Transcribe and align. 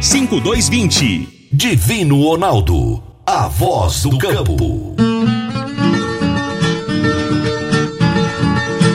5220. 0.00 1.48
Divino 1.52 2.22
Ronaldo, 2.22 3.02
a 3.26 3.48
voz 3.48 4.02
do 4.02 4.18
campo. 4.18 4.96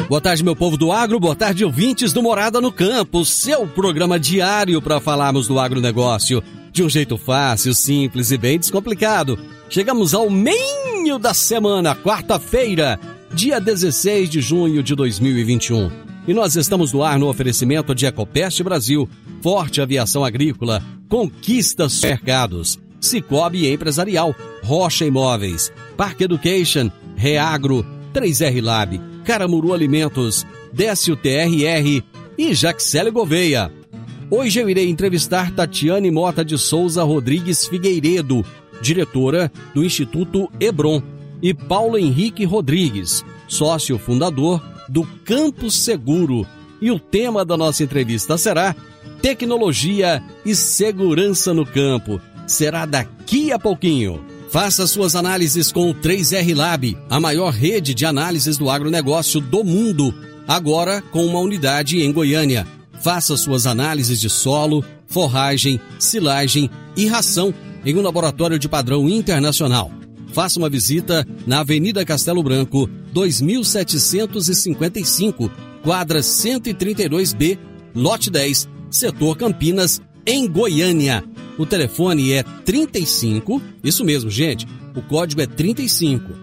Boa 0.09 0.21
tarde, 0.21 0.43
meu 0.43 0.55
povo 0.55 0.77
do 0.77 0.91
agro, 0.91 1.19
boa 1.19 1.35
tarde, 1.35 1.65
ouvintes 1.65 2.13
do 2.13 2.23
Morada 2.23 2.61
no 2.61 2.71
Campo, 2.71 3.25
seu 3.25 3.67
programa 3.67 4.17
diário 4.17 4.81
para 4.81 5.01
falarmos 5.01 5.47
do 5.47 5.59
agronegócio 5.59 6.41
de 6.71 6.83
um 6.83 6.89
jeito 6.89 7.17
fácil, 7.17 7.73
simples 7.73 8.31
e 8.31 8.37
bem 8.37 8.57
descomplicado. 8.57 9.37
Chegamos 9.69 10.13
ao 10.13 10.29
meio 10.29 11.19
da 11.19 11.33
semana, 11.33 11.95
quarta-feira, 11.95 12.99
dia 13.33 13.59
16 13.59 14.29
de 14.29 14.41
junho 14.41 14.81
de 14.81 14.95
2021. 14.95 15.91
E 16.27 16.33
nós 16.33 16.55
estamos 16.55 16.93
no 16.93 17.03
ar 17.03 17.17
no 17.17 17.27
oferecimento 17.27 17.95
de 17.95 18.05
Ecopest 18.05 18.61
Brasil, 18.61 19.09
Forte 19.47 19.79
Aviação 19.79 20.25
Agrícola, 20.25 20.83
Conquista 21.07 21.87
Mercados, 22.03 22.77
Cicobi 22.99 23.65
Empresarial, 23.71 24.35
Rocha 24.61 25.05
Imóveis, 25.05 25.71
Parque 25.95 26.25
Education, 26.25 26.91
Reagro, 27.15 27.85
3R 28.13 28.61
Lab, 28.61 28.99
Caramuru 29.23 29.73
Alimentos, 29.73 30.45
Décio 30.73 31.15
TRR 31.15 32.03
e 32.37 32.53
Jaxele 32.53 33.09
Gouveia. 33.09 33.71
Hoje 34.29 34.59
eu 34.59 34.69
irei 34.69 34.89
entrevistar 34.89 35.49
Tatiane 35.51 36.11
Mota 36.11 36.43
de 36.43 36.57
Souza 36.57 37.01
Rodrigues 37.05 37.65
Figueiredo, 37.67 38.45
diretora 38.81 39.49
do 39.73 39.81
Instituto 39.81 40.51
Hebron, 40.59 41.01
e 41.41 41.53
Paulo 41.53 41.97
Henrique 41.97 42.43
Rodrigues, 42.43 43.23
sócio 43.47 43.97
fundador 43.97 44.61
do 44.89 45.07
Campus 45.23 45.73
Seguro. 45.73 46.45
E 46.81 46.91
o 46.91 46.99
tema 46.99 47.45
da 47.45 47.55
nossa 47.55 47.81
entrevista 47.81 48.37
será 48.37 48.75
Tecnologia 49.27 50.23
e 50.45 50.55
Segurança 50.55 51.53
no 51.53 51.65
Campo. 51.65 52.21
Será 52.47 52.85
daqui 52.85 53.51
a 53.51 53.59
pouquinho. 53.59 54.23
Faça 54.49 54.87
suas 54.87 55.17
análises 55.17 55.69
com 55.69 55.91
o 55.91 55.93
3R 55.93 56.55
Lab, 56.55 56.97
a 57.09 57.19
maior 57.19 57.51
rede 57.51 57.93
de 57.93 58.05
análises 58.05 58.57
do 58.57 58.69
agronegócio 58.69 59.41
do 59.41 59.65
mundo, 59.65 60.15
agora 60.47 61.01
com 61.11 61.25
uma 61.25 61.41
unidade 61.41 62.01
em 62.01 62.09
Goiânia. 62.09 62.65
Faça 63.01 63.35
suas 63.35 63.67
análises 63.67 64.21
de 64.21 64.29
solo, 64.29 64.81
forragem, 65.07 65.77
silagem 65.99 66.69
e 66.95 67.05
ração 67.05 67.53
em 67.85 67.97
um 67.97 68.01
laboratório 68.01 68.57
de 68.57 68.69
padrão 68.69 69.09
internacional. 69.09 69.91
Faça 70.31 70.57
uma 70.57 70.69
visita 70.69 71.27
na 71.45 71.59
Avenida 71.59 72.05
Castelo 72.05 72.41
Branco, 72.41 72.89
2755, 73.11 75.51
quadra 75.83 76.21
132B, 76.21 77.59
lote 77.93 78.31
10, 78.31 78.76
setor 78.89 79.37
Campinas, 79.37 80.01
em 80.25 80.47
Goiânia. 80.47 81.23
O 81.57 81.65
telefone 81.65 82.33
é 82.33 82.43
35, 82.43 83.61
isso 83.83 84.03
mesmo, 84.03 84.29
gente. 84.29 84.67
O 84.95 85.01
código 85.01 85.41
é 85.41 85.47
35 85.47 86.33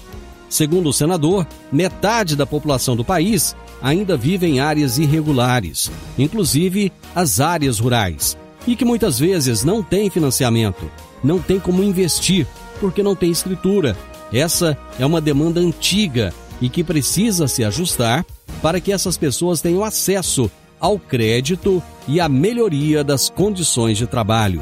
Segundo 0.50 0.88
o 0.88 0.94
senador, 0.94 1.46
metade 1.70 2.34
da 2.34 2.46
população 2.46 2.96
do 2.96 3.04
país 3.04 3.54
ainda 3.82 4.16
vive 4.16 4.48
em 4.48 4.62
áreas 4.62 4.98
irregulares, 4.98 5.92
inclusive 6.18 6.94
as 7.14 7.42
áreas 7.42 7.78
rurais, 7.78 8.38
e 8.66 8.74
que 8.74 8.86
muitas 8.86 9.20
vezes 9.20 9.66
não 9.66 9.84
tem 9.84 10.10
financiamento, 10.10 10.90
não 11.22 11.40
tem 11.40 11.60
como 11.60 11.84
investir, 11.84 12.48
porque 12.80 13.04
não 13.04 13.18
tem 13.18 13.30
escritura. 13.30 13.98
Essa 14.32 14.78
é 14.98 15.06
uma 15.06 15.20
demanda 15.20 15.60
antiga 15.60 16.34
e 16.62 16.70
que 16.70 16.84
precisa 16.84 17.48
se 17.48 17.64
ajustar 17.64 18.26
para 18.62 18.80
que 18.80 18.92
essas 18.92 19.18
pessoas 19.18 19.62
tenham 19.62 19.84
acesso 19.84 20.50
ao 20.80 20.98
crédito 20.98 21.82
e 22.08 22.20
à 22.20 22.30
melhoria 22.30 23.04
das 23.04 23.30
condições 23.30 23.98
de 23.98 24.08
trabalho. 24.08 24.62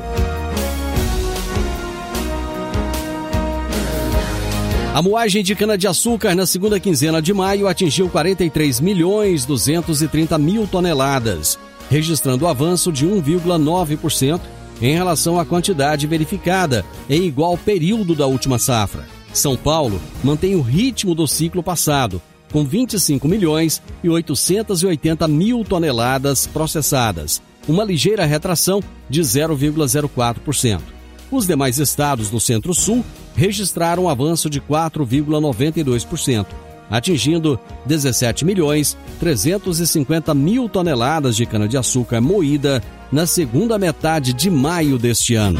A 4.94 5.01
moagem 5.01 5.44
de 5.44 5.53
cana-de-açúcar 5.53 6.33
na 6.33 6.47
segunda 6.47 6.79
quinzena 6.79 7.21
de 7.21 7.31
maio 7.31 7.67
atingiu 7.67 8.09
43 8.09 8.79
milhões 8.79 9.45
230 9.45 10.39
mil 10.39 10.65
toneladas, 10.65 11.59
registrando 11.88 12.47
avanço 12.47 12.91
de 12.91 13.05
1,9% 13.05 14.41
em 14.81 14.95
relação 14.95 15.39
à 15.39 15.45
quantidade 15.45 16.07
verificada 16.07 16.83
em 17.07 17.23
igual 17.25 17.55
período 17.57 18.15
da 18.15 18.25
última 18.25 18.57
safra. 18.57 19.17
São 19.38 19.56
Paulo 19.56 20.01
mantém 20.24 20.56
o 20.56 20.62
ritmo 20.62 21.13
do 21.13 21.28
ciclo 21.28 21.62
passado, 21.62 22.22
com 22.51 22.66
25 22.66 23.28
milhões 23.28 23.81
e 24.04 24.10
880 24.10 25.28
mil 25.28 25.63
toneladas 25.63 26.48
processadas, 26.48 27.42
uma 27.68 27.84
ligeira 27.84 28.25
retração 28.25 28.81
de 29.10 29.22
0,04%. 29.22 30.81
Os 31.30 31.45
demais 31.45 31.78
estados 31.78 32.30
do 32.30 32.39
Centro-Sul 32.39 33.04
registraram 33.36 34.06
um 34.06 34.10
avanço 34.10 34.50
de 34.50 34.62
4,92%, 34.62 36.48
atingindo 36.90 37.60
17 37.86 38.45
milhões 38.45 38.98
350 39.19 40.33
mil 40.33 40.69
toneladas 40.69 41.36
de 41.36 41.45
cana-de-açúcar 41.45 42.22
moída 42.22 42.81
na 43.12 43.28
segunda 43.28 43.78
metade 43.78 44.33
de 44.33 44.50
maio 44.50 44.98
deste 44.98 45.36
ano. 45.36 45.60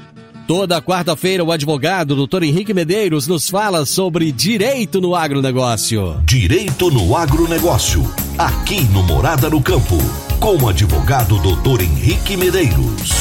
Toda 0.53 0.81
quarta-feira, 0.81 1.41
o 1.45 1.49
advogado 1.49 2.27
Dr. 2.27 2.43
Henrique 2.43 2.73
Medeiros 2.73 3.25
nos 3.25 3.49
fala 3.49 3.85
sobre 3.85 4.33
direito 4.33 4.99
no 4.99 5.15
agronegócio. 5.15 6.21
Direito 6.25 6.91
no 6.91 7.15
agronegócio, 7.15 8.01
aqui 8.37 8.81
no 8.91 9.01
Morada 9.01 9.49
no 9.49 9.63
Campo, 9.63 9.95
com 10.41 10.57
o 10.61 10.67
advogado 10.67 11.37
Dr. 11.39 11.83
Henrique 11.83 12.35
Medeiros. 12.35 13.11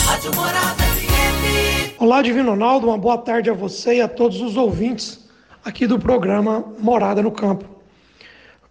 Olá, 2.01 2.21
Divino 2.21 2.51
Ronaldo, 2.51 2.89
uma 2.89 2.99
boa 2.99 3.17
tarde 3.17 3.49
a 3.49 3.55
você 3.55 3.99
e 3.99 4.01
a 4.01 4.09
todos 4.09 4.41
os 4.41 4.57
ouvintes 4.57 5.21
aqui 5.65 5.87
do 5.87 6.01
programa 6.01 6.65
Morada 6.81 7.23
no 7.23 7.31
Campo. 7.31 7.65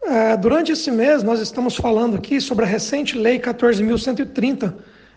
É, 0.03 0.35
durante 0.35 0.73
esse 0.73 0.91
mês, 0.91 1.23
nós 1.23 1.39
estamos 1.39 1.77
falando 1.77 2.17
aqui 2.17 2.41
sobre 2.41 2.65
a 2.65 2.67
recente 2.67 3.17
Lei 3.17 3.39
14.130 3.39 4.73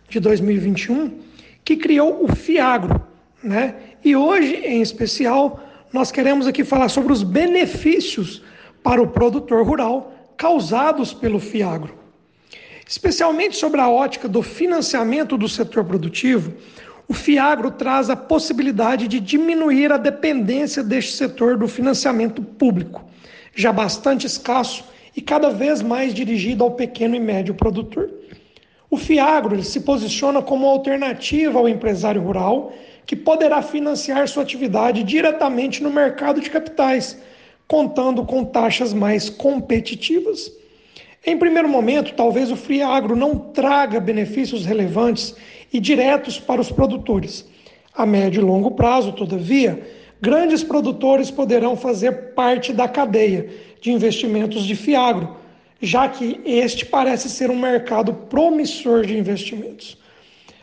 de 0.08 0.20
2021, 0.20 1.18
que 1.64 1.76
criou 1.76 2.22
o 2.22 2.36
FIAGRO, 2.36 3.10
né? 3.42 3.74
E 4.04 4.14
hoje, 4.14 4.54
em 4.56 4.80
especial, 4.80 5.60
nós 5.92 6.10
queremos 6.10 6.46
aqui 6.46 6.64
falar 6.64 6.88
sobre 6.88 7.12
os 7.12 7.22
benefícios 7.22 8.42
para 8.82 9.02
o 9.02 9.08
produtor 9.08 9.66
rural 9.66 10.14
causados 10.36 11.12
pelo 11.12 11.38
Fiagro. 11.38 11.94
Especialmente 12.86 13.56
sobre 13.56 13.80
a 13.80 13.88
ótica 13.88 14.28
do 14.28 14.42
financiamento 14.42 15.36
do 15.36 15.48
setor 15.48 15.84
produtivo, 15.84 16.52
o 17.08 17.14
Fiagro 17.14 17.70
traz 17.70 18.10
a 18.10 18.16
possibilidade 18.16 19.06
de 19.06 19.20
diminuir 19.20 19.92
a 19.92 19.96
dependência 19.96 20.82
deste 20.82 21.12
setor 21.12 21.56
do 21.56 21.68
financiamento 21.68 22.42
público, 22.42 23.04
já 23.54 23.72
bastante 23.72 24.26
escasso 24.26 24.84
e 25.14 25.20
cada 25.20 25.50
vez 25.50 25.82
mais 25.82 26.14
dirigido 26.14 26.64
ao 26.64 26.72
pequeno 26.72 27.14
e 27.14 27.20
médio 27.20 27.54
produtor. 27.54 28.10
O 28.90 28.96
Fiagro 28.96 29.62
se 29.62 29.80
posiciona 29.80 30.42
como 30.42 30.66
alternativa 30.66 31.58
ao 31.58 31.68
empresário 31.68 32.22
rural 32.22 32.72
que 33.06 33.16
poderá 33.16 33.62
financiar 33.62 34.28
sua 34.28 34.42
atividade 34.42 35.02
diretamente 35.02 35.82
no 35.82 35.90
mercado 35.90 36.40
de 36.40 36.50
capitais, 36.50 37.18
contando 37.66 38.24
com 38.24 38.44
taxas 38.44 38.92
mais 38.92 39.28
competitivas. 39.28 40.52
Em 41.24 41.38
primeiro 41.38 41.68
momento, 41.68 42.14
talvez 42.14 42.50
o 42.50 42.56
Free 42.56 42.82
Agro 42.82 43.14
não 43.14 43.36
traga 43.36 44.00
benefícios 44.00 44.64
relevantes 44.64 45.34
e 45.72 45.78
diretos 45.78 46.38
para 46.38 46.60
os 46.60 46.70
produtores. 46.70 47.44
A 47.94 48.04
médio 48.04 48.40
e 48.40 48.44
longo 48.44 48.72
prazo, 48.72 49.12
todavia, 49.12 49.80
grandes 50.20 50.64
produtores 50.64 51.30
poderão 51.30 51.76
fazer 51.76 52.34
parte 52.34 52.72
da 52.72 52.88
cadeia 52.88 53.50
de 53.80 53.92
investimentos 53.92 54.64
de 54.64 54.74
Fiagro, 54.74 55.36
já 55.80 56.08
que 56.08 56.40
este 56.44 56.86
parece 56.86 57.28
ser 57.28 57.50
um 57.50 57.58
mercado 57.58 58.14
promissor 58.14 59.04
de 59.04 59.16
investimentos. 59.16 59.98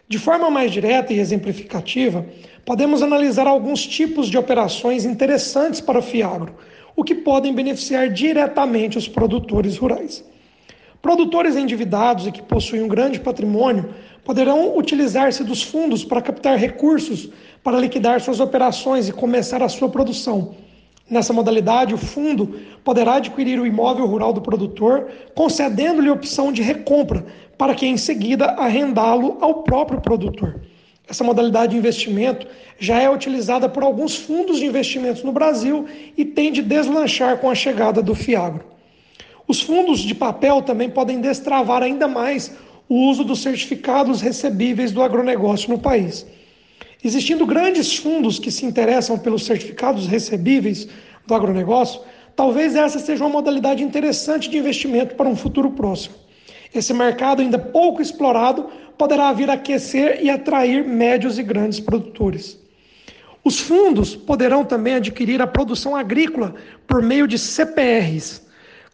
De 0.09 0.17
forma 0.17 0.49
mais 0.49 0.71
direta 0.71 1.13
e 1.13 1.19
exemplificativa, 1.19 2.25
podemos 2.65 3.03
analisar 3.03 3.45
alguns 3.45 3.85
tipos 3.85 4.27
de 4.27 4.39
operações 4.39 5.05
interessantes 5.05 5.79
para 5.79 5.99
o 5.99 6.01
Fiagro, 6.01 6.55
o 6.95 7.03
que 7.03 7.13
podem 7.13 7.53
beneficiar 7.53 8.09
diretamente 8.09 8.97
os 8.97 9.07
produtores 9.07 9.77
rurais. 9.77 10.25
Produtores 10.99 11.55
endividados 11.55 12.25
e 12.25 12.31
que 12.31 12.41
possuem 12.41 12.81
um 12.81 12.87
grande 12.87 13.19
patrimônio 13.19 13.93
poderão 14.25 14.75
utilizar-se 14.75 15.43
dos 15.43 15.61
fundos 15.61 16.03
para 16.03 16.23
captar 16.23 16.57
recursos 16.57 17.29
para 17.63 17.79
liquidar 17.79 18.19
suas 18.19 18.39
operações 18.39 19.07
e 19.07 19.13
começar 19.13 19.61
a 19.61 19.69
sua 19.69 19.89
produção. 19.89 20.55
Nessa 21.07 21.33
modalidade, 21.33 21.93
o 21.93 21.97
fundo 21.99 22.59
poderá 22.83 23.15
adquirir 23.15 23.59
o 23.59 23.65
imóvel 23.65 24.07
rural 24.07 24.33
do 24.33 24.41
produtor, 24.41 25.07
concedendo-lhe 25.35 26.09
opção 26.09 26.51
de 26.51 26.63
recompra, 26.63 27.25
para 27.59 27.75
que 27.75 27.85
em 27.85 27.97
seguida 27.97 28.51
arrendá-lo 28.51 29.37
ao 29.41 29.63
próprio 29.63 29.99
produtor. 29.99 30.61
Essa 31.09 31.25
modalidade 31.25 31.73
de 31.73 31.77
investimento 31.77 32.47
já 32.79 33.01
é 33.01 33.09
utilizada 33.09 33.67
por 33.67 33.83
alguns 33.83 34.15
fundos 34.15 34.59
de 34.59 34.65
investimentos 34.65 35.23
no 35.23 35.33
Brasil 35.33 35.85
e 36.15 36.23
tende 36.23 36.61
a 36.61 36.63
deslanchar 36.63 37.37
com 37.39 37.49
a 37.49 37.55
chegada 37.55 38.01
do 38.01 38.15
Fiagro. 38.15 38.63
Os 39.45 39.59
fundos 39.59 39.99
de 39.99 40.15
papel 40.15 40.61
também 40.61 40.89
podem 40.89 41.19
destravar 41.19 41.83
ainda 41.83 42.07
mais 42.07 42.55
o 42.87 42.95
uso 43.09 43.25
dos 43.25 43.41
certificados 43.41 44.21
recebíveis 44.21 44.93
do 44.93 45.03
agronegócio 45.03 45.69
no 45.69 45.79
país. 45.79 46.25
Existindo 47.03 47.45
grandes 47.45 47.97
fundos 47.97 48.39
que 48.39 48.51
se 48.51 48.65
interessam 48.65 49.19
pelos 49.19 49.45
certificados 49.45 50.07
recebíveis 50.07 50.87
do 51.27 51.35
agronegócio, 51.35 51.99
talvez 52.37 52.73
essa 52.73 52.99
seja 52.99 53.25
uma 53.25 53.29
modalidade 53.29 53.83
interessante 53.83 54.49
de 54.49 54.57
investimento 54.57 55.15
para 55.15 55.27
um 55.27 55.35
futuro 55.35 55.71
próximo. 55.71 56.28
Esse 56.73 56.93
mercado 56.93 57.41
ainda 57.41 57.57
pouco 57.57 58.01
explorado 58.01 58.69
poderá 58.97 59.31
vir 59.33 59.49
a 59.49 59.53
aquecer 59.53 60.19
e 60.21 60.29
atrair 60.29 60.85
médios 60.85 61.39
e 61.39 61.43
grandes 61.43 61.79
produtores. 61.79 62.59
Os 63.43 63.59
fundos 63.59 64.15
poderão 64.15 64.63
também 64.65 64.95
adquirir 64.95 65.41
a 65.41 65.47
produção 65.47 65.95
agrícola 65.95 66.53
por 66.85 67.01
meio 67.01 67.27
de 67.27 67.39
CPRs. 67.39 68.47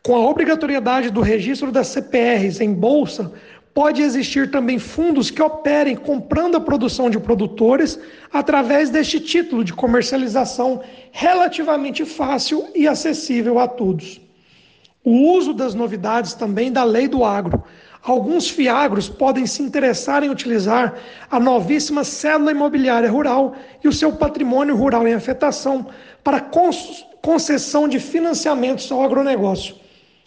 Com 0.03 0.15
a 0.15 0.29
obrigatoriedade 0.29 1.09
do 1.09 1.19
registro 1.19 1.71
das 1.71 1.87
CPRs 1.87 2.61
em 2.61 2.71
bolsa, 2.71 3.33
pode 3.73 4.01
existir 4.01 4.51
também 4.51 4.79
fundos 4.79 5.29
que 5.29 5.41
operem 5.41 5.95
comprando 5.95 6.55
a 6.55 6.61
produção 6.61 7.09
de 7.09 7.19
produtores 7.19 7.99
através 8.31 8.89
deste 8.89 9.19
título 9.19 9.63
de 9.63 9.73
comercialização 9.73 10.81
relativamente 11.11 12.05
fácil 12.05 12.67
e 12.73 12.87
acessível 12.87 13.59
a 13.59 13.67
todos. 13.67 14.21
O 15.05 15.37
uso 15.37 15.53
das 15.53 15.75
novidades 15.75 16.33
também 16.33 16.71
da 16.71 16.83
lei 16.83 17.07
do 17.07 17.23
agro. 17.23 17.63
Alguns 18.01 18.49
fiagros 18.49 19.07
podem 19.07 19.45
se 19.45 19.61
interessar 19.61 20.23
em 20.23 20.31
utilizar 20.31 20.95
a 21.29 21.39
novíssima 21.39 22.03
cédula 22.03 22.49
imobiliária 22.49 23.09
rural 23.09 23.55
e 23.83 23.87
o 23.87 23.93
seu 23.93 24.13
patrimônio 24.13 24.75
rural 24.75 25.07
em 25.07 25.13
afetação 25.13 25.85
para 26.23 26.49
concessão 27.21 27.87
de 27.87 27.99
financiamentos 27.99 28.91
ao 28.91 29.03
agronegócio. 29.03 29.75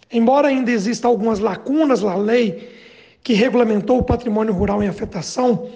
Embora 0.09 0.47
ainda 0.47 0.71
existam 0.71 1.09
algumas 1.09 1.39
lacunas 1.39 2.01
na 2.01 2.15
lei 2.15 2.69
que 3.21 3.33
regulamentou 3.33 3.97
o 3.97 4.03
patrimônio 4.03 4.53
rural 4.53 4.81
em 4.81 4.87
afetação, 4.87 5.69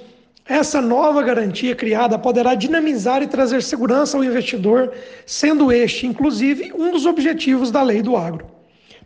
essa 0.45 0.81
nova 0.81 1.21
garantia 1.21 1.75
criada 1.75 2.17
poderá 2.17 2.55
dinamizar 2.55 3.21
e 3.21 3.27
trazer 3.27 3.61
segurança 3.61 4.15
ao 4.15 4.23
investidor, 4.23 4.93
sendo 5.25 5.73
este, 5.73 6.07
inclusive, 6.07 6.71
um 6.73 6.91
dos 6.91 7.05
objetivos 7.05 7.69
da 7.69 7.81
lei 7.81 8.01
do 8.01 8.15
agro. 8.15 8.52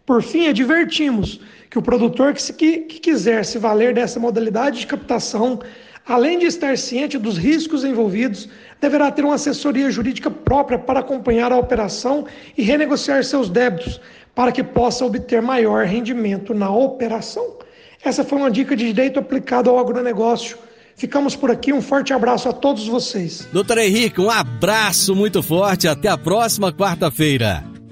Por 0.07 0.23
fim, 0.23 0.47
advertimos 0.47 1.41
que 1.69 1.77
o 1.77 1.81
produtor 1.81 2.33
que, 2.33 2.41
se, 2.41 2.53
que, 2.53 2.77
que 2.77 2.97
quiser 2.97 3.43
se 3.43 3.59
valer 3.59 3.93
dessa 3.93 4.17
modalidade 4.21 4.79
de 4.79 4.87
captação, 4.87 5.59
além 6.05 6.39
de 6.39 6.45
estar 6.45 6.77
ciente 6.77 7.17
dos 7.17 7.37
riscos 7.37 7.83
envolvidos, 7.83 8.47
deverá 8.79 9.11
ter 9.11 9.25
uma 9.25 9.35
assessoria 9.35 9.91
jurídica 9.91 10.31
própria 10.31 10.79
para 10.79 11.01
acompanhar 11.01 11.51
a 11.51 11.57
operação 11.57 12.25
e 12.57 12.63
renegociar 12.63 13.21
seus 13.25 13.49
débitos, 13.49 13.99
para 14.33 14.53
que 14.53 14.63
possa 14.63 15.05
obter 15.05 15.41
maior 15.41 15.85
rendimento 15.85 16.53
na 16.53 16.71
operação. 16.71 17.57
Essa 18.01 18.23
foi 18.23 18.37
uma 18.37 18.49
dica 18.49 18.77
de 18.77 18.85
direito 18.85 19.19
aplicado 19.19 19.69
ao 19.69 19.77
agronegócio. 19.77 20.57
Ficamos 20.95 21.35
por 21.35 21.51
aqui, 21.51 21.73
um 21.73 21.81
forte 21.81 22.13
abraço 22.13 22.47
a 22.47 22.53
todos 22.53 22.87
vocês. 22.87 23.45
Doutor 23.51 23.77
Henrique, 23.79 24.21
um 24.21 24.31
abraço 24.31 25.13
muito 25.13 25.43
forte, 25.43 25.85
até 25.85 26.07
a 26.07 26.17
próxima 26.17 26.71
quarta-feira. 26.71 27.76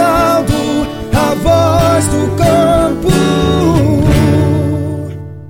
Ronaldo, 0.00 0.54
a 1.12 1.34
voz 1.34 2.06
do 2.06 2.36
campo. 2.36 3.10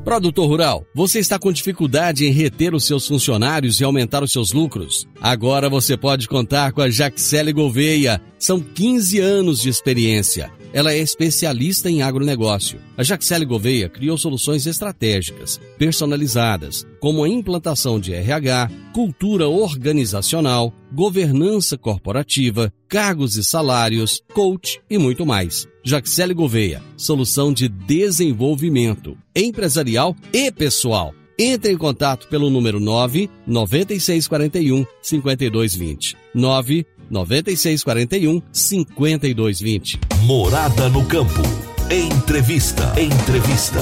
Produtor 0.04 0.48
rural, 0.48 0.84
você 0.92 1.20
está 1.20 1.38
com 1.38 1.52
dificuldade 1.52 2.26
em 2.26 2.32
reter 2.32 2.74
os 2.74 2.84
seus 2.84 3.06
funcionários 3.06 3.80
e 3.80 3.84
aumentar 3.84 4.24
os 4.24 4.32
seus 4.32 4.52
lucros? 4.52 5.06
Agora 5.20 5.68
você 5.68 5.96
pode 5.96 6.26
contar 6.26 6.72
com 6.72 6.80
a 6.80 6.90
Jaxele 6.90 7.52
Gouveia. 7.52 8.20
São 8.38 8.60
15 8.60 9.20
anos 9.20 9.60
de 9.60 9.68
experiência. 9.68 10.50
Ela 10.72 10.92
é 10.92 10.98
especialista 10.98 11.90
em 11.90 12.02
agronegócio. 12.02 12.80
A 12.96 13.02
Jaxele 13.02 13.44
Gouveia 13.44 13.88
criou 13.88 14.16
soluções 14.16 14.66
estratégicas, 14.66 15.60
personalizadas, 15.76 16.86
como 17.00 17.24
a 17.24 17.28
implantação 17.28 17.98
de 17.98 18.12
RH, 18.12 18.70
cultura 18.92 19.48
organizacional, 19.48 20.72
governança 20.92 21.76
corporativa, 21.76 22.72
cargos 22.88 23.36
e 23.36 23.42
salários, 23.42 24.22
coach 24.32 24.80
e 24.88 24.96
muito 24.96 25.26
mais. 25.26 25.66
Jaxele 25.84 26.34
Gouveia, 26.34 26.82
solução 26.96 27.52
de 27.52 27.68
desenvolvimento 27.68 29.16
empresarial 29.34 30.14
e 30.32 30.52
pessoal. 30.52 31.14
Entre 31.42 31.72
em 31.72 31.78
contato 31.78 32.28
pelo 32.28 32.50
número 32.50 32.78
9 32.78 33.30
9641 33.46 34.84
5220. 35.00 36.16
9 36.34 36.86
9641 37.10 38.40
5220. 38.52 39.98
Morada 40.24 40.88
no 40.88 41.04
campo. 41.04 41.42
Entrevista. 41.90 42.94
Entrevista. 43.00 43.80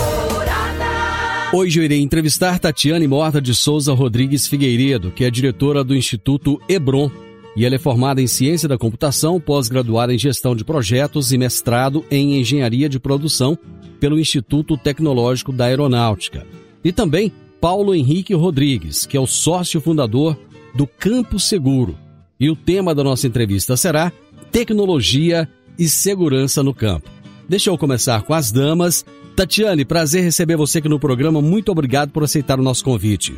Hoje 1.52 1.80
eu 1.80 1.84
irei 1.84 2.00
entrevistar 2.00 2.58
Tatiane 2.58 3.06
Morta 3.06 3.40
de 3.40 3.54
Souza 3.54 3.92
Rodrigues 3.92 4.46
Figueiredo, 4.46 5.10
que 5.10 5.24
é 5.24 5.30
diretora 5.30 5.84
do 5.84 5.94
Instituto 5.94 6.60
Hebron. 6.68 7.10
E 7.56 7.64
ela 7.64 7.74
é 7.74 7.78
formada 7.78 8.20
em 8.22 8.26
Ciência 8.26 8.68
da 8.68 8.78
Computação, 8.78 9.40
pós-graduada 9.40 10.14
em 10.14 10.18
Gestão 10.18 10.54
de 10.54 10.64
Projetos 10.64 11.32
e 11.32 11.38
mestrado 11.38 12.04
em 12.10 12.38
Engenharia 12.38 12.88
de 12.88 13.00
Produção 13.00 13.58
pelo 13.98 14.18
Instituto 14.18 14.76
Tecnológico 14.76 15.52
da 15.52 15.64
Aeronáutica. 15.64 16.46
E 16.84 16.92
também 16.92 17.32
Paulo 17.60 17.94
Henrique 17.94 18.34
Rodrigues, 18.34 19.04
que 19.04 19.16
é 19.16 19.20
o 19.20 19.26
sócio 19.26 19.80
fundador 19.80 20.38
do 20.74 20.86
Campo 20.86 21.40
Seguro. 21.40 21.98
E 22.40 22.48
o 22.48 22.54
tema 22.54 22.94
da 22.94 23.02
nossa 23.02 23.26
entrevista 23.26 23.76
será 23.76 24.12
Tecnologia 24.52 25.48
e 25.76 25.88
Segurança 25.88 26.62
no 26.62 26.72
Campo. 26.72 27.10
Deixa 27.48 27.68
eu 27.68 27.76
começar 27.76 28.22
com 28.22 28.32
as 28.32 28.52
damas. 28.52 29.04
Tatiane, 29.34 29.84
prazer 29.84 30.22
receber 30.22 30.56
você 30.56 30.78
aqui 30.78 30.88
no 30.88 31.00
programa. 31.00 31.42
Muito 31.42 31.72
obrigado 31.72 32.12
por 32.12 32.22
aceitar 32.22 32.60
o 32.60 32.62
nosso 32.62 32.84
convite. 32.84 33.36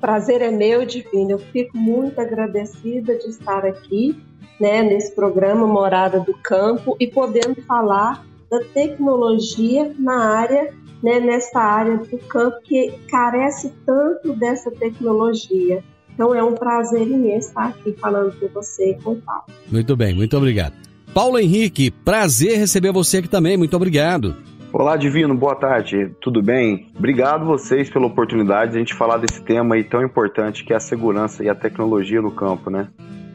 Prazer 0.00 0.42
é 0.42 0.50
meu, 0.52 0.86
Divino. 0.86 1.32
Eu 1.32 1.38
fico 1.38 1.76
muito 1.76 2.20
agradecida 2.20 3.16
de 3.18 3.30
estar 3.30 3.64
aqui, 3.64 4.16
né, 4.60 4.80
nesse 4.80 5.12
programa 5.12 5.66
Morada 5.66 6.20
do 6.20 6.34
Campo 6.34 6.96
e 7.00 7.08
podendo 7.08 7.60
falar 7.62 8.24
da 8.48 8.60
tecnologia 8.72 9.92
na 9.98 10.24
área, 10.24 10.72
né, 11.02 11.18
nessa 11.18 11.58
área 11.58 11.96
do 11.96 12.18
campo 12.18 12.60
que 12.62 12.92
carece 13.08 13.72
tanto 13.84 14.34
dessa 14.34 14.70
tecnologia. 14.70 15.82
Então 16.16 16.34
é 16.34 16.42
um 16.42 16.54
prazer 16.54 17.06
imenso 17.06 17.48
estar 17.48 17.66
aqui 17.66 17.92
falando 18.00 18.34
com 18.40 18.48
você 18.48 18.92
e 18.92 18.94
com 18.94 19.12
o 19.12 19.16
Paulo. 19.16 19.44
Muito 19.70 19.94
bem, 19.94 20.14
muito 20.14 20.34
obrigado. 20.34 20.72
Paulo 21.12 21.38
Henrique, 21.38 21.90
prazer 21.90 22.58
receber 22.58 22.90
você 22.90 23.18
aqui 23.18 23.28
também, 23.28 23.56
muito 23.58 23.76
obrigado. 23.76 24.34
Olá, 24.72 24.96
Divino, 24.96 25.34
boa 25.34 25.54
tarde, 25.54 26.10
tudo 26.20 26.42
bem? 26.42 26.88
Obrigado 26.96 27.44
vocês 27.44 27.90
pela 27.90 28.06
oportunidade 28.06 28.72
de 28.72 28.76
a 28.78 28.80
gente 28.80 28.94
falar 28.94 29.18
desse 29.18 29.42
tema 29.42 29.74
aí 29.74 29.84
tão 29.84 30.02
importante 30.02 30.64
que 30.64 30.72
é 30.72 30.76
a 30.76 30.80
segurança 30.80 31.44
e 31.44 31.50
a 31.50 31.54
tecnologia 31.54 32.22
no 32.22 32.30
campo, 32.30 32.70
né? 32.70 32.88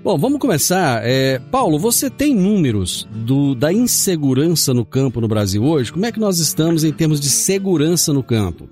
Bom, 0.03 0.17
vamos 0.17 0.39
começar. 0.39 1.01
É, 1.03 1.39
Paulo, 1.51 1.77
você 1.77 2.09
tem 2.09 2.33
números 2.33 3.07
do, 3.11 3.53
da 3.53 3.71
insegurança 3.71 4.73
no 4.73 4.83
campo 4.83 5.21
no 5.21 5.27
Brasil 5.27 5.63
hoje? 5.63 5.93
Como 5.93 6.05
é 6.05 6.11
que 6.11 6.19
nós 6.19 6.39
estamos 6.39 6.83
em 6.83 6.91
termos 6.91 7.19
de 7.19 7.29
segurança 7.29 8.11
no 8.11 8.23
campo? 8.23 8.67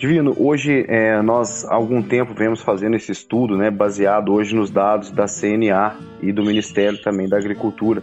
Divino, 0.00 0.34
hoje 0.38 0.86
é, 0.88 1.20
nós 1.20 1.62
há 1.66 1.74
algum 1.74 2.02
tempo 2.02 2.32
vemos 2.32 2.62
fazendo 2.62 2.96
esse 2.96 3.12
estudo, 3.12 3.54
né, 3.54 3.70
baseado 3.70 4.32
hoje 4.32 4.54
nos 4.54 4.70
dados 4.70 5.10
da 5.10 5.26
CNA 5.26 5.94
e 6.22 6.32
do 6.32 6.42
Ministério 6.42 6.98
também 7.02 7.28
da 7.28 7.36
Agricultura. 7.36 8.02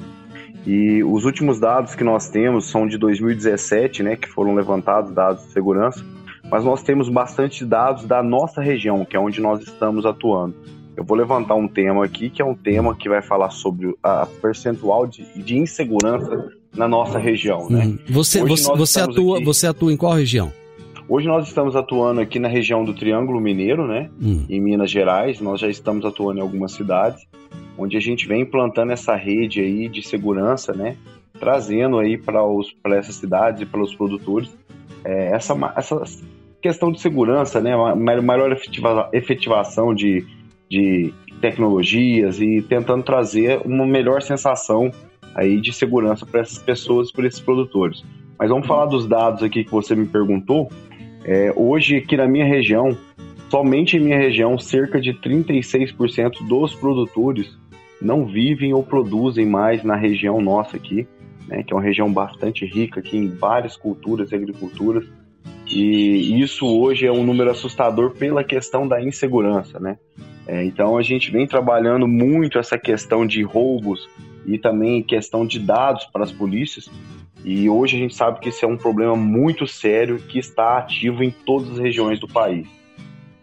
E 0.63 1.04
os 1.04 1.25
últimos 1.25 1.60
dados 1.60 1.96
que 1.96 2.04
nós 2.04 2.30
temos 2.30 2.70
são 2.70 2.86
de 2.86 3.00
2017, 3.00 4.04
né, 4.04 4.16
que 4.16 4.30
foram 4.30 4.54
levantados 4.54 5.12
dados 5.12 5.44
de 5.48 5.51
segurança, 5.51 6.06
mas 6.51 6.63
nós 6.63 6.84
temos 6.84 7.10
bastante 7.10 7.66
dados 7.66 8.06
da 8.06 8.22
nossa 8.22 8.62
região, 8.62 9.04
que 9.04 9.18
é 9.18 9.20
onde 9.20 9.42
nós 9.42 9.63
estamos 9.63 10.06
atuando. 10.06 10.54
Eu 10.96 11.04
vou 11.04 11.18
levantar 11.18 11.56
um 11.56 11.68
tema 11.68 12.06
aqui, 12.06 12.30
que 12.30 12.44
é 12.44 12.46
um 12.46 12.54
tema 12.54 12.96
que 12.96 13.10
vai 13.10 13.24
falar 13.24 13.50
sobre 13.50 13.96
a 14.04 14.27
percentual 14.39 15.08
de, 15.08 15.25
de 15.42 15.58
insegurança 15.58 16.51
na 16.75 16.88
nossa 16.88 17.18
região. 17.18 17.68
Né? 17.68 17.86
Uhum. 17.86 18.00
Você, 18.08 18.44
você, 18.44 18.72
você, 18.75 19.00
atua, 19.00 19.38
aqui... 19.38 19.46
você 19.46 19.66
atua 19.66 19.92
em 19.92 19.98
qual 19.98 20.13
região? 20.13 20.54
Hoje 21.10 21.26
nós 21.26 21.48
estamos 21.48 21.74
atuando 21.74 22.20
aqui 22.20 22.38
na 22.38 22.50
região 22.50 22.84
do 22.84 22.94
Triângulo 22.94 23.40
Mineiro, 23.40 23.88
né? 23.88 24.10
Hum. 24.22 24.46
Em 24.50 24.60
Minas 24.60 24.92
Gerais. 24.92 25.40
Nós 25.40 25.62
já 25.62 25.70
estamos 25.70 26.06
atuando 26.06 26.40
em 26.40 26.42
algumas 26.42 26.74
cidades, 26.74 27.26
onde 27.78 27.96
a 27.96 28.00
gente 28.00 28.28
vem 28.28 28.42
implantando 28.42 28.92
essa 28.92 29.16
rede 29.16 29.62
aí 29.62 29.88
de 29.88 30.06
segurança, 30.06 30.74
né? 30.74 30.98
Trazendo 31.40 31.98
aí 31.98 32.18
para 32.18 32.42
essas 32.98 33.16
cidades 33.16 33.62
e 33.62 33.66
para 33.66 33.82
os 33.82 33.96
produtores 33.96 34.54
é, 35.06 35.32
essa, 35.34 35.56
essa 35.78 36.02
questão 36.62 36.92
de 36.92 37.00
segurança, 37.00 37.62
né? 37.62 37.74
Uma 37.74 38.22
maior 38.22 38.52
efetiva, 38.52 39.10
efetivação 39.14 39.96
de, 39.96 40.26
de 40.70 41.14
tecnologias 41.40 42.42
e 42.42 42.62
tentando 42.62 43.04
trazer 43.04 43.62
uma 43.64 43.86
melhor 43.86 44.22
sensação 44.22 44.92
aí 45.34 45.62
de 45.62 45.72
segurança 45.72 46.26
para 46.26 46.42
essas 46.42 46.58
pessoas, 46.58 47.14
para 47.14 47.28
esses 47.28 47.40
produtores. 47.40 48.04
Mas 48.38 48.50
vamos 48.50 48.68
falar 48.68 48.88
dos 48.88 49.08
dados 49.08 49.42
aqui 49.42 49.64
que 49.64 49.72
você 49.72 49.96
me 49.96 50.06
perguntou. 50.06 50.70
É, 51.27 51.51
hoje, 51.55 51.98
aqui 51.98 52.15
na 52.15 52.25
minha 52.25 52.46
região, 52.46 52.98
somente 53.50 53.98
em 53.98 54.00
minha 54.00 54.17
região, 54.17 54.57
cerca 54.57 55.00
de 55.00 55.13
36% 55.13 56.48
dos 56.48 56.74
produtores 56.74 57.57
não 58.01 58.25
vivem 58.25 58.74
ou 58.74 58.81
produzem 58.81 59.46
mais 59.46 59.84
na 59.84 59.96
região 59.96 60.39
nossa 60.39 60.77
aqui, 60.77 61.05
né, 61.48 61.63
que 61.63 61.74
é 61.74 61.75
uma 61.75 61.84
região 61.84 62.12
bastante 62.12 62.65
rica 62.65 63.01
aqui 63.01 63.17
em 63.17 63.27
várias 63.27 63.75
culturas 63.75 64.31
e 64.31 64.36
agriculturas. 64.36 65.05
E 65.69 66.39
isso 66.39 66.65
hoje 66.65 67.05
é 67.05 67.12
um 67.12 67.25
número 67.25 67.51
assustador 67.51 68.12
pela 68.12 68.41
questão 68.43 68.88
da 68.88 69.03
insegurança, 69.03 69.79
né? 69.79 69.98
É, 70.48 70.63
então 70.63 70.98
a 70.98 71.01
gente 71.01 71.29
vem 71.29 71.46
trabalhando 71.46 72.07
muito 72.07 72.57
essa 72.57 72.77
questão 72.77 73.27
de 73.27 73.43
roubos 73.43 74.07
e 74.46 74.57
também 74.57 75.03
questão 75.03 75.46
de 75.46 75.60
dados 75.60 76.05
para 76.05 76.24
as 76.24 76.31
polícias, 76.31 76.89
e 77.48 77.70
hoje 77.70 77.96
a 77.96 78.00
gente 78.00 78.13
sabe 78.13 78.42
que 78.42 78.50
esse 78.50 78.66
é 78.66 78.68
um 78.68 78.75
problema 78.75 79.16
muito 79.16 79.66
sério 79.66 80.20
que 80.20 80.38
está 80.38 80.77
ativo 80.77 81.24
em 81.24 81.32
todas 81.32 81.72
as 81.72 81.77
regiões 81.80 82.20
do 82.20 82.27
país. 82.27 82.68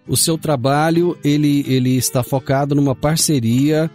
O 0.07 0.15
seu 0.15 0.37
trabalho 0.37 1.17
ele, 1.25 1.65
ele 1.67 1.97
está 1.97 2.23
focado 2.23 2.75
numa 2.75 2.95
parceria 2.95 3.91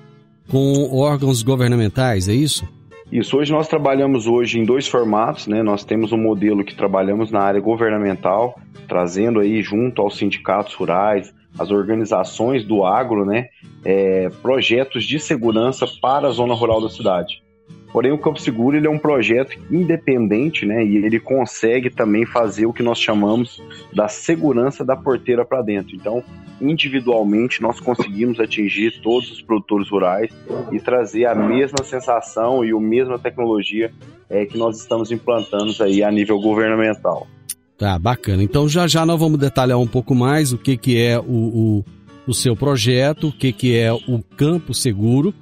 com 0.49 0.89
órgãos 0.91 1.43
governamentais, 1.43 2.27
é 2.27 2.33
isso? 2.33 2.67
Isso. 3.11 3.37
Hoje 3.37 3.51
nós 3.51 3.67
trabalhamos 3.67 4.25
hoje 4.25 4.59
em 4.59 4.65
dois 4.65 4.87
formatos, 4.87 5.45
né? 5.45 5.61
Nós 5.61 5.83
temos 5.83 6.11
um 6.11 6.17
modelo 6.17 6.63
que 6.63 6.75
trabalhamos 6.75 7.29
na 7.29 7.41
área 7.41 7.61
governamental, 7.61 8.59
trazendo 8.87 9.39
aí 9.39 9.61
junto 9.61 10.01
aos 10.01 10.17
sindicatos 10.17 10.73
rurais, 10.73 11.31
as 11.57 11.69
organizações 11.69 12.63
do 12.63 12.83
agro, 12.83 13.25
né? 13.25 13.49
É, 13.85 14.29
projetos 14.41 15.03
de 15.03 15.19
segurança 15.19 15.85
para 16.01 16.29
a 16.29 16.31
zona 16.31 16.55
rural 16.55 16.81
da 16.81 16.89
cidade. 16.89 17.43
Porém, 17.91 18.11
o 18.11 18.17
Campo 18.17 18.39
Seguro 18.39 18.77
ele 18.77 18.85
é 18.85 18.89
um 18.89 18.99
projeto 18.99 19.57
independente, 19.71 20.65
né? 20.65 20.85
E 20.85 20.97
ele 20.97 21.19
consegue 21.19 21.89
também 21.89 22.25
fazer 22.25 22.65
o 22.65 22.73
que 22.73 22.83
nós 22.83 22.99
chamamos 22.99 23.61
da 23.93 24.07
segurança 24.07 24.85
da 24.85 24.95
porteira 24.95 25.43
para 25.43 25.61
dentro. 25.61 25.95
Então, 25.95 26.23
individualmente, 26.61 27.61
nós 27.61 27.79
conseguimos 27.79 28.39
atingir 28.39 29.01
todos 29.01 29.31
os 29.31 29.41
produtores 29.41 29.89
rurais 29.89 30.31
e 30.71 30.79
trazer 30.79 31.25
a 31.25 31.33
mesma 31.33 31.83
sensação 31.83 32.63
e 32.63 32.71
a 32.71 32.79
mesma 32.79 33.17
tecnologia 33.17 33.91
é, 34.29 34.45
que 34.45 34.57
nós 34.57 34.79
estamos 34.79 35.11
implantando 35.11 35.73
aí 35.81 36.03
a 36.03 36.11
nível 36.11 36.39
governamental. 36.39 37.27
Tá, 37.75 37.97
bacana. 37.97 38.43
Então, 38.43 38.67
já 38.67 38.87
já 38.87 39.05
nós 39.05 39.19
vamos 39.19 39.39
detalhar 39.39 39.79
um 39.79 39.87
pouco 39.87 40.13
mais 40.13 40.53
o 40.53 40.57
que, 40.57 40.77
que 40.77 41.01
é 41.01 41.17
o, 41.17 41.23
o, 41.23 41.85
o 42.27 42.33
seu 42.33 42.55
projeto, 42.55 43.29
o 43.29 43.31
que, 43.31 43.51
que 43.51 43.77
é 43.77 43.91
o 43.91 44.21
Campo 44.35 44.73
Seguro 44.73 45.33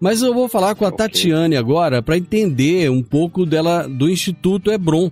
mas 0.00 0.22
eu 0.22 0.34
vou 0.34 0.48
falar 0.48 0.74
com 0.74 0.84
a 0.84 0.88
okay. 0.88 0.98
Tatiane 0.98 1.56
agora 1.56 2.02
para 2.02 2.16
entender 2.16 2.90
um 2.90 3.02
pouco 3.02 3.46
dela 3.46 3.86
do 3.86 4.08
Instituto 4.08 4.70
Hebron, 4.70 5.10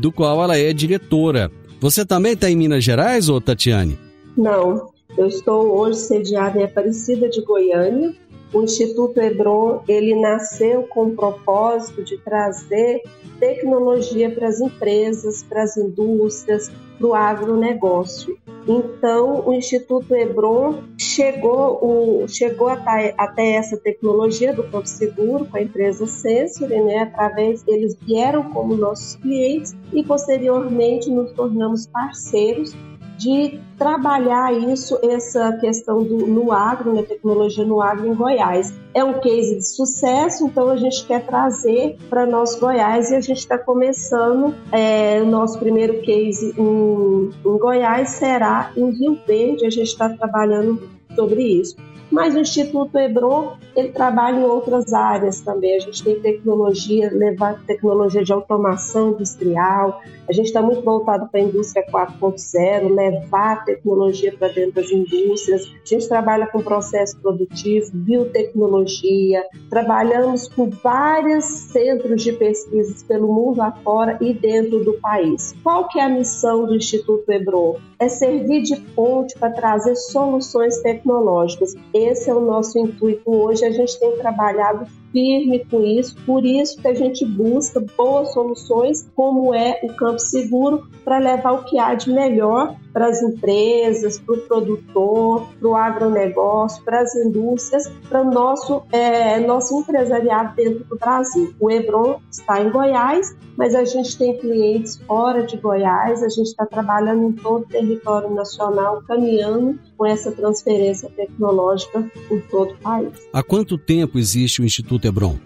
do 0.00 0.10
qual 0.10 0.42
ela 0.42 0.56
é 0.56 0.72
diretora. 0.72 1.50
Você 1.80 2.04
também 2.04 2.32
está 2.32 2.50
em 2.50 2.56
Minas 2.56 2.82
Gerais, 2.82 3.28
ou 3.28 3.40
Tatiane? 3.40 3.98
Não, 4.36 4.90
eu 5.16 5.26
estou 5.26 5.78
hoje 5.78 5.98
sediada 6.00 6.58
em 6.58 6.64
Aparecida 6.64 7.28
de 7.28 7.42
Goiânia. 7.42 8.14
O 8.52 8.62
Instituto 8.62 9.18
Hebron 9.20 9.82
ele 9.88 10.14
nasceu 10.14 10.84
com 10.84 11.06
o 11.06 11.16
propósito 11.16 12.02
de 12.02 12.16
trazer 12.18 13.02
tecnologia 13.38 14.30
para 14.30 14.48
as 14.48 14.60
empresas, 14.60 15.42
para 15.42 15.62
as 15.62 15.76
indústrias, 15.76 16.70
para 16.98 17.06
o 17.06 17.14
agronegócio. 17.14 18.38
Então, 18.66 19.46
o 19.46 19.52
Instituto 19.52 20.14
Hebron 20.14 20.82
chegou, 21.16 21.78
o, 21.82 22.28
chegou 22.28 22.68
até, 22.68 23.14
até 23.16 23.52
essa 23.52 23.76
tecnologia 23.78 24.52
do 24.52 24.62
Campo 24.64 24.86
Seguro 24.86 25.46
com 25.46 25.56
a 25.56 25.62
empresa 25.62 26.06
Sensory, 26.06 26.78
né? 26.82 26.98
Através 26.98 27.64
eles 27.66 27.96
vieram 28.02 28.44
como 28.50 28.76
nossos 28.76 29.16
clientes 29.16 29.74
e 29.92 30.02
posteriormente 30.02 31.10
nos 31.10 31.32
tornamos 31.32 31.86
parceiros 31.86 32.76
de 33.16 33.58
trabalhar 33.78 34.52
isso, 34.52 34.98
essa 35.02 35.50
questão 35.54 36.02
do, 36.02 36.26
no 36.26 36.52
agro, 36.52 36.92
né, 36.92 37.02
tecnologia 37.02 37.64
no 37.64 37.80
agro 37.80 38.06
em 38.06 38.14
Goiás. 38.14 38.74
É 38.92 39.02
um 39.02 39.20
case 39.20 39.56
de 39.56 39.66
sucesso, 39.66 40.46
então 40.46 40.68
a 40.68 40.76
gente 40.76 41.02
quer 41.06 41.24
trazer 41.24 41.96
para 42.10 42.26
nós 42.26 42.56
Goiás 42.56 43.10
e 43.10 43.14
a 43.14 43.20
gente 43.22 43.38
está 43.38 43.56
começando, 43.56 44.54
é, 44.70 45.22
o 45.22 45.26
nosso 45.26 45.58
primeiro 45.58 46.02
case 46.02 46.54
em, 46.58 47.30
em 47.42 47.58
Goiás 47.58 48.10
será 48.10 48.70
em 48.76 48.90
Rio 48.90 49.18
Verde, 49.26 49.64
a 49.64 49.70
gente 49.70 49.88
está 49.88 50.10
trabalhando 50.10 50.95
sobre 51.16 51.42
isso. 51.42 51.76
Mas 52.16 52.34
o 52.34 52.38
Instituto 52.38 52.98
Hebron, 52.98 53.58
ele 53.76 53.90
trabalha 53.90 54.40
em 54.40 54.42
outras 54.42 54.94
áreas 54.94 55.42
também. 55.42 55.76
A 55.76 55.80
gente 55.80 56.02
tem 56.02 56.18
tecnologia, 56.18 57.10
levar 57.12 57.62
tecnologia 57.66 58.24
de 58.24 58.32
automação 58.32 59.10
industrial. 59.10 60.00
A 60.26 60.32
gente 60.32 60.46
está 60.46 60.62
muito 60.62 60.80
voltado 60.80 61.28
para 61.28 61.40
a 61.40 61.42
indústria 61.42 61.84
4.0, 61.84 62.88
levar 62.88 63.66
tecnologia 63.66 64.34
para 64.34 64.48
dentro 64.48 64.76
das 64.76 64.90
indústrias. 64.90 65.66
A 65.66 65.86
gente 65.86 66.08
trabalha 66.08 66.46
com 66.46 66.62
processo 66.62 67.18
produtivo, 67.18 67.90
biotecnologia. 67.92 69.44
Trabalhamos 69.68 70.48
com 70.48 70.70
vários 70.70 71.44
centros 71.44 72.22
de 72.22 72.32
pesquisas 72.32 73.02
pelo 73.02 73.30
mundo 73.30 73.60
afora 73.60 74.16
e 74.22 74.32
dentro 74.32 74.82
do 74.82 74.94
país. 74.94 75.54
Qual 75.62 75.86
que 75.86 76.00
é 76.00 76.04
a 76.04 76.08
missão 76.08 76.64
do 76.64 76.74
Instituto 76.74 77.30
Hebron? 77.30 77.76
É 77.98 78.08
servir 78.08 78.62
de 78.62 78.76
ponte 78.76 79.38
para 79.38 79.50
trazer 79.50 79.96
soluções 79.96 80.80
tecnológicas 80.80 81.74
esse 82.08 82.30
é 82.30 82.34
o 82.34 82.40
nosso 82.40 82.78
intuito 82.78 83.30
hoje. 83.30 83.64
A 83.64 83.70
gente 83.70 83.98
tem 83.98 84.16
trabalhado 84.16 84.86
firme 85.16 85.64
com 85.70 85.82
isso, 85.82 86.14
por 86.26 86.44
isso 86.44 86.76
que 86.76 86.86
a 86.86 86.92
gente 86.92 87.24
busca 87.24 87.82
boas 87.96 88.34
soluções, 88.34 89.10
como 89.16 89.54
é 89.54 89.80
o 89.82 89.88
Campo 89.94 90.18
Seguro, 90.18 90.90
para 91.06 91.16
levar 91.16 91.52
o 91.52 91.64
que 91.64 91.78
há 91.78 91.94
de 91.94 92.12
melhor 92.12 92.76
para 92.92 93.08
as 93.08 93.22
empresas, 93.22 94.18
para 94.18 94.34
o 94.34 94.40
produtor, 94.40 95.48
para 95.58 95.68
o 95.68 95.74
agronegócio, 95.74 96.82
para 96.82 97.00
as 97.00 97.14
indústrias, 97.14 97.88
para 98.08 98.22
o 98.22 98.30
nosso, 98.30 98.82
é, 98.90 99.38
nosso 99.40 99.80
empresariado 99.80 100.54
dentro 100.56 100.84
do 100.84 100.96
Brasil. 100.96 101.54
O 101.60 101.70
Hebron 101.70 102.20
está 102.30 102.62
em 102.62 102.70
Goiás, 102.70 103.36
mas 103.56 103.74
a 103.74 103.84
gente 103.84 104.16
tem 104.16 104.38
clientes 104.38 104.96
fora 105.06 105.42
de 105.42 105.56
Goiás, 105.56 106.22
a 106.22 106.28
gente 106.28 106.48
está 106.48 106.64
trabalhando 106.64 107.24
em 107.24 107.32
todo 107.32 107.64
o 107.64 107.68
território 107.68 108.30
nacional, 108.34 109.02
caminhando 109.06 109.78
com 109.96 110.06
essa 110.06 110.32
transferência 110.32 111.10
tecnológica 111.10 112.02
por 112.28 112.40
todo 112.50 112.72
o 112.72 112.78
país. 112.78 113.12
Há 113.32 113.42
quanto 113.42 113.76
tempo 113.76 114.18
existe 114.18 114.62
o 114.62 114.64
Instituto 114.64 115.05
Hebron? 115.06 115.36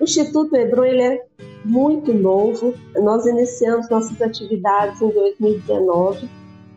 O 0.00 0.04
Instituto 0.04 0.56
Hebron 0.56 0.84
ele 0.84 1.02
é 1.02 1.26
muito 1.64 2.12
novo. 2.12 2.74
Nós 2.94 3.26
iniciamos 3.26 3.88
nossas 3.88 4.20
atividades 4.22 5.00
em 5.00 5.10
2019. 5.10 6.28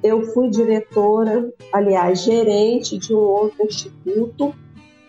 Eu 0.02 0.24
fui 0.34 0.50
diretora, 0.50 1.54
aliás, 1.72 2.24
gerente 2.24 2.98
de 2.98 3.14
um 3.14 3.20
outro 3.20 3.64
instituto. 3.66 4.56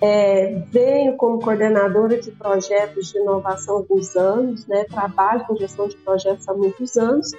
É, 0.02 0.62
venho 0.71 1.14
como 1.17 1.40
coordenadora 1.40 2.19
de 2.19 2.31
projetos 2.31 3.12
de 3.12 3.19
inovação 3.19 3.76
há 3.76 3.79
alguns 3.79 4.17
anos, 4.17 4.67
né? 4.67 4.85
trabalho 4.85 5.45
com 5.47 5.55
gestão 5.57 5.88
de 5.88 5.97
projetos 5.97 6.49
há 6.49 6.55
muitos 6.55 6.97
anos 6.97 7.33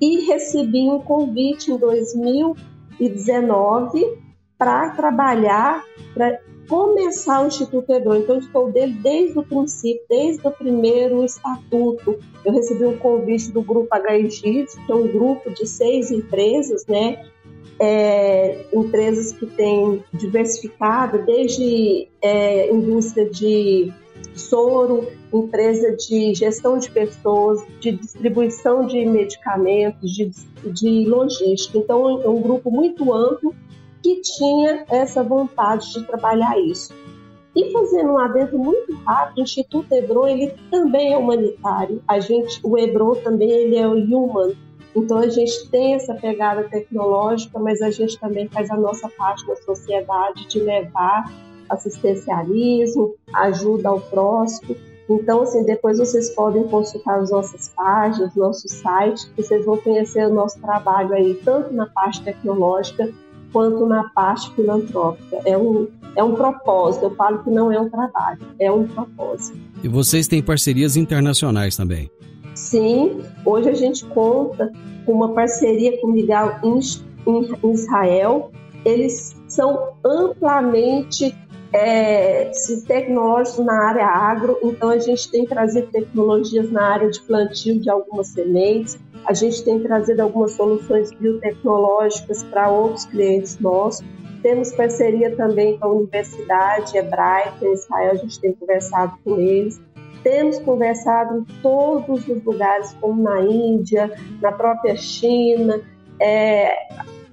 e 0.00 0.24
recebi 0.24 0.88
um 0.88 1.00
convite 1.00 1.72
em 1.72 1.76
2019 1.76 4.22
para 4.56 4.90
trabalhar, 4.90 5.82
para 6.14 6.38
começar 6.68 7.42
o 7.42 7.46
Instituto 7.46 7.92
Hebron. 7.92 8.16
Então, 8.16 8.36
eu 8.36 8.40
estou 8.40 8.70
dele 8.70 8.96
desde 9.02 9.38
o 9.38 9.42
princípio, 9.42 10.02
desde 10.08 10.46
o 10.46 10.50
primeiro 10.50 11.24
estatuto. 11.24 12.18
Eu 12.44 12.52
recebi 12.52 12.84
um 12.84 12.96
convite 12.96 13.50
do 13.52 13.62
Grupo 13.62 13.88
HIGIS, 13.94 14.74
que 14.74 14.92
é 14.92 14.94
um 14.94 15.08
grupo 15.08 15.50
de 15.50 15.66
seis 15.66 16.10
empresas, 16.10 16.86
né? 16.86 17.24
É, 17.80 18.66
empresas 18.72 19.32
que 19.32 19.46
têm 19.46 20.04
diversificado, 20.12 21.24
desde 21.24 22.08
é, 22.22 22.72
indústria 22.72 23.28
de 23.28 23.92
soro, 24.34 25.08
empresa 25.32 25.92
de 25.96 26.34
gestão 26.34 26.78
de 26.78 26.88
pessoas, 26.90 27.60
de 27.80 27.92
distribuição 27.92 28.86
de 28.86 29.04
medicamentos, 29.04 30.10
de, 30.12 30.30
de 30.72 31.04
logística. 31.06 31.78
Então, 31.78 32.22
é 32.22 32.28
um 32.28 32.40
grupo 32.40 32.70
muito 32.70 33.12
amplo 33.12 33.54
que 34.04 34.20
tinha 34.20 34.84
essa 34.90 35.22
vontade 35.22 35.90
de 35.94 36.04
trabalhar 36.04 36.60
isso. 36.60 36.92
E 37.56 37.72
fazendo 37.72 38.12
um 38.12 38.18
adentro 38.18 38.58
muito 38.58 38.92
rápido, 38.96 39.38
o 39.38 39.40
Instituto 39.40 39.90
Hebron 39.94 40.28
ele 40.28 40.52
também 40.70 41.14
é 41.14 41.16
humanitário. 41.16 42.02
A 42.06 42.20
gente, 42.20 42.60
o 42.62 42.76
Hebron 42.76 43.14
também 43.14 43.50
ele 43.50 43.76
é 43.76 43.88
human. 43.88 44.52
Então 44.94 45.18
a 45.18 45.28
gente 45.28 45.70
tem 45.70 45.94
essa 45.94 46.14
pegada 46.14 46.64
tecnológica, 46.64 47.58
mas 47.58 47.80
a 47.80 47.90
gente 47.90 48.20
também 48.20 48.46
faz 48.48 48.70
a 48.70 48.76
nossa 48.76 49.08
parte 49.08 49.46
na 49.48 49.56
sociedade 49.56 50.46
de 50.48 50.60
levar 50.60 51.32
assistencialismo, 51.70 53.14
ajuda 53.32 53.88
ao 53.88 54.00
próximo. 54.00 54.76
Então, 55.08 55.42
assim, 55.42 55.64
depois 55.64 55.98
vocês 55.98 56.30
podem 56.34 56.64
consultar 56.64 57.20
as 57.20 57.30
nossas 57.30 57.68
páginas, 57.70 58.34
nosso 58.34 58.68
site, 58.68 59.30
vocês 59.34 59.64
vão 59.64 59.78
conhecer 59.78 60.26
o 60.26 60.34
nosso 60.34 60.60
trabalho 60.60 61.14
aí, 61.14 61.34
tanto 61.42 61.72
na 61.72 61.86
parte 61.86 62.22
tecnológica 62.22 63.10
quanto 63.54 63.86
na 63.86 64.10
parte 64.10 64.52
filantrópica. 64.54 65.38
É 65.46 65.56
um, 65.56 65.86
é 66.16 66.24
um 66.24 66.34
propósito. 66.34 67.04
Eu 67.04 67.14
falo 67.14 67.38
que 67.44 67.50
não 67.50 67.70
é 67.70 67.80
um 67.80 67.88
trabalho, 67.88 68.40
é 68.58 68.70
um 68.70 68.84
propósito. 68.84 69.56
E 69.82 69.86
vocês 69.86 70.26
têm 70.26 70.42
parcerias 70.42 70.96
internacionais 70.96 71.76
também? 71.76 72.10
Sim, 72.52 73.20
hoje 73.44 73.68
a 73.68 73.74
gente 73.74 74.04
conta 74.06 74.72
com 75.06 75.12
uma 75.12 75.32
parceria 75.32 76.00
com 76.00 76.08
o 76.08 76.12
Miguel 76.12 76.56
em 76.64 77.72
Israel. 77.72 78.50
Eles 78.84 79.36
são 79.46 79.94
amplamente 80.04 81.34
é, 81.72 82.50
tecnológicos 82.86 83.64
na 83.64 83.88
área 83.88 84.06
agro, 84.06 84.58
então 84.62 84.90
a 84.90 84.98
gente 84.98 85.30
tem 85.30 85.44
trazido 85.44 85.88
tecnologias 85.88 86.70
na 86.70 86.92
área 86.92 87.10
de 87.10 87.20
plantio 87.20 87.80
de 87.80 87.90
algumas 87.90 88.28
sementes, 88.28 88.98
a 89.26 89.32
gente 89.32 89.64
tem 89.64 89.80
trazido 89.80 90.22
algumas 90.22 90.52
soluções 90.52 91.10
biotecnológicas 91.12 92.42
para 92.44 92.70
outros 92.70 93.04
clientes 93.06 93.58
nossos. 93.58 94.04
Temos 94.42 94.72
parceria 94.72 95.34
também 95.34 95.78
com 95.78 95.86
a 95.86 95.92
Universidade 95.92 96.96
Hebraica 96.96 97.64
em 97.64 97.72
Israel, 97.72 98.12
a 98.12 98.16
gente 98.16 98.40
tem 98.40 98.52
conversado 98.52 99.16
com 99.24 99.38
eles. 99.38 99.80
Temos 100.22 100.58
conversado 100.58 101.38
em 101.38 101.44
todos 101.62 102.26
os 102.28 102.42
lugares, 102.44 102.94
como 103.00 103.22
na 103.22 103.40
Índia, 103.40 104.10
na 104.40 104.52
própria 104.52 104.96
China, 104.96 105.80
é, 106.20 106.74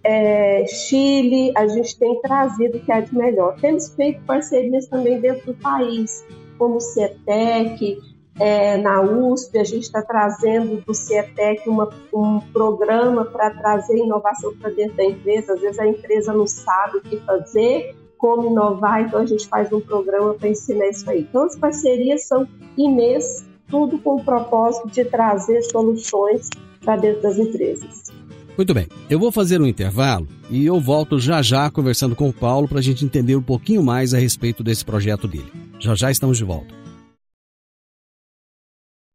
é, 0.03 0.65
Chile, 0.67 1.51
a 1.55 1.67
gente 1.67 1.97
tem 1.97 2.19
trazido 2.21 2.77
o 2.77 2.81
que 2.81 2.91
é 2.91 3.01
de 3.01 3.15
melhor. 3.15 3.55
Temos 3.59 3.93
feito 3.95 4.21
parcerias 4.23 4.87
também 4.87 5.19
dentro 5.19 5.53
do 5.53 5.53
país, 5.55 6.25
como 6.57 6.77
o 6.77 6.81
CETEC, 6.81 7.99
é, 8.41 8.75
na 8.75 9.03
USP, 9.03 9.59
a 9.59 9.63
gente 9.63 9.83
está 9.83 10.01
trazendo 10.01 10.81
do 10.83 10.95
CIETEC 10.95 11.69
uma, 11.69 11.87
um 12.11 12.39
programa 12.39 13.23
para 13.23 13.51
trazer 13.51 13.95
inovação 13.95 14.51
para 14.57 14.71
dentro 14.71 14.97
da 14.97 15.03
empresa. 15.03 15.53
Às 15.53 15.61
vezes 15.61 15.77
a 15.77 15.87
empresa 15.87 16.33
não 16.33 16.47
sabe 16.47 16.97
o 16.97 17.01
que 17.01 17.17
fazer, 17.17 17.95
como 18.17 18.49
inovar, 18.49 19.01
então 19.01 19.19
a 19.19 19.25
gente 19.27 19.47
faz 19.47 19.71
um 19.71 19.79
programa 19.79 20.33
para 20.33 20.49
ensinar 20.49 20.87
isso 20.87 21.07
aí. 21.07 21.21
Então 21.21 21.43
as 21.43 21.55
parcerias 21.55 22.27
são 22.27 22.47
imensas, 22.75 23.45
tudo 23.69 23.99
com 23.99 24.15
o 24.15 24.25
propósito 24.25 24.89
de 24.89 25.05
trazer 25.05 25.61
soluções 25.61 26.49
para 26.83 26.95
dentro 26.95 27.21
das 27.21 27.37
empresas. 27.37 28.11
Muito 28.57 28.73
bem, 28.73 28.87
eu 29.07 29.19
vou 29.19 29.31
fazer 29.31 29.61
um 29.61 29.67
intervalo 29.67 30.27
e 30.49 30.65
eu 30.65 30.79
volto 30.79 31.19
já 31.19 31.43
já 31.43 31.69
conversando 31.69 32.15
com 32.15 32.27
o 32.27 32.33
Paulo 32.33 32.67
para 32.67 32.79
a 32.79 32.81
gente 32.81 33.05
entender 33.05 33.35
um 33.35 33.41
pouquinho 33.41 33.83
mais 33.83 34.15
a 34.15 34.17
respeito 34.17 34.63
desse 34.63 34.83
projeto 34.83 35.27
dele. 35.27 35.51
Já 35.79 35.93
já 35.93 36.09
estamos 36.09 36.39
de 36.39 36.43
volta. 36.43 36.80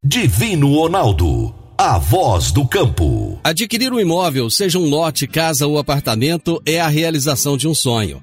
Divino 0.08 0.72
Ronaldo, 0.72 1.52
a 1.76 1.98
voz 1.98 2.52
do 2.52 2.64
campo. 2.64 3.40
Adquirir 3.42 3.92
um 3.92 3.98
imóvel, 3.98 4.48
seja 4.48 4.78
um 4.78 4.88
lote, 4.88 5.26
casa 5.26 5.66
ou 5.66 5.78
apartamento, 5.78 6.62
é 6.64 6.80
a 6.80 6.86
realização 6.86 7.56
de 7.56 7.66
um 7.66 7.74
sonho. 7.74 8.22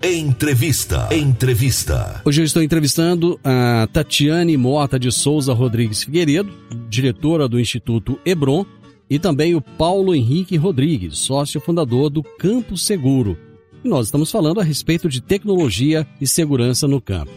Entrevista. 0.00 1.08
Entrevista. 1.12 2.22
Hoje 2.24 2.40
eu 2.40 2.44
estou 2.44 2.62
entrevistando 2.62 3.38
a 3.42 3.88
Tatiane 3.92 4.56
Mota 4.56 4.96
de 4.96 5.10
Souza 5.10 5.52
Rodrigues 5.52 6.04
Figueiredo, 6.04 6.52
diretora 6.88 7.48
do 7.48 7.58
Instituto 7.58 8.16
Hebron, 8.24 8.64
e 9.10 9.18
também 9.18 9.56
o 9.56 9.60
Paulo 9.60 10.14
Henrique 10.14 10.56
Rodrigues, 10.56 11.18
sócio 11.18 11.60
fundador 11.60 12.10
do 12.10 12.22
Campo 12.22 12.76
Seguro. 12.76 13.36
E 13.82 13.88
nós 13.88 14.06
estamos 14.06 14.30
falando 14.30 14.60
a 14.60 14.64
respeito 14.64 15.08
de 15.08 15.20
tecnologia 15.20 16.06
e 16.20 16.28
segurança 16.28 16.86
no 16.86 17.00
campo. 17.00 17.32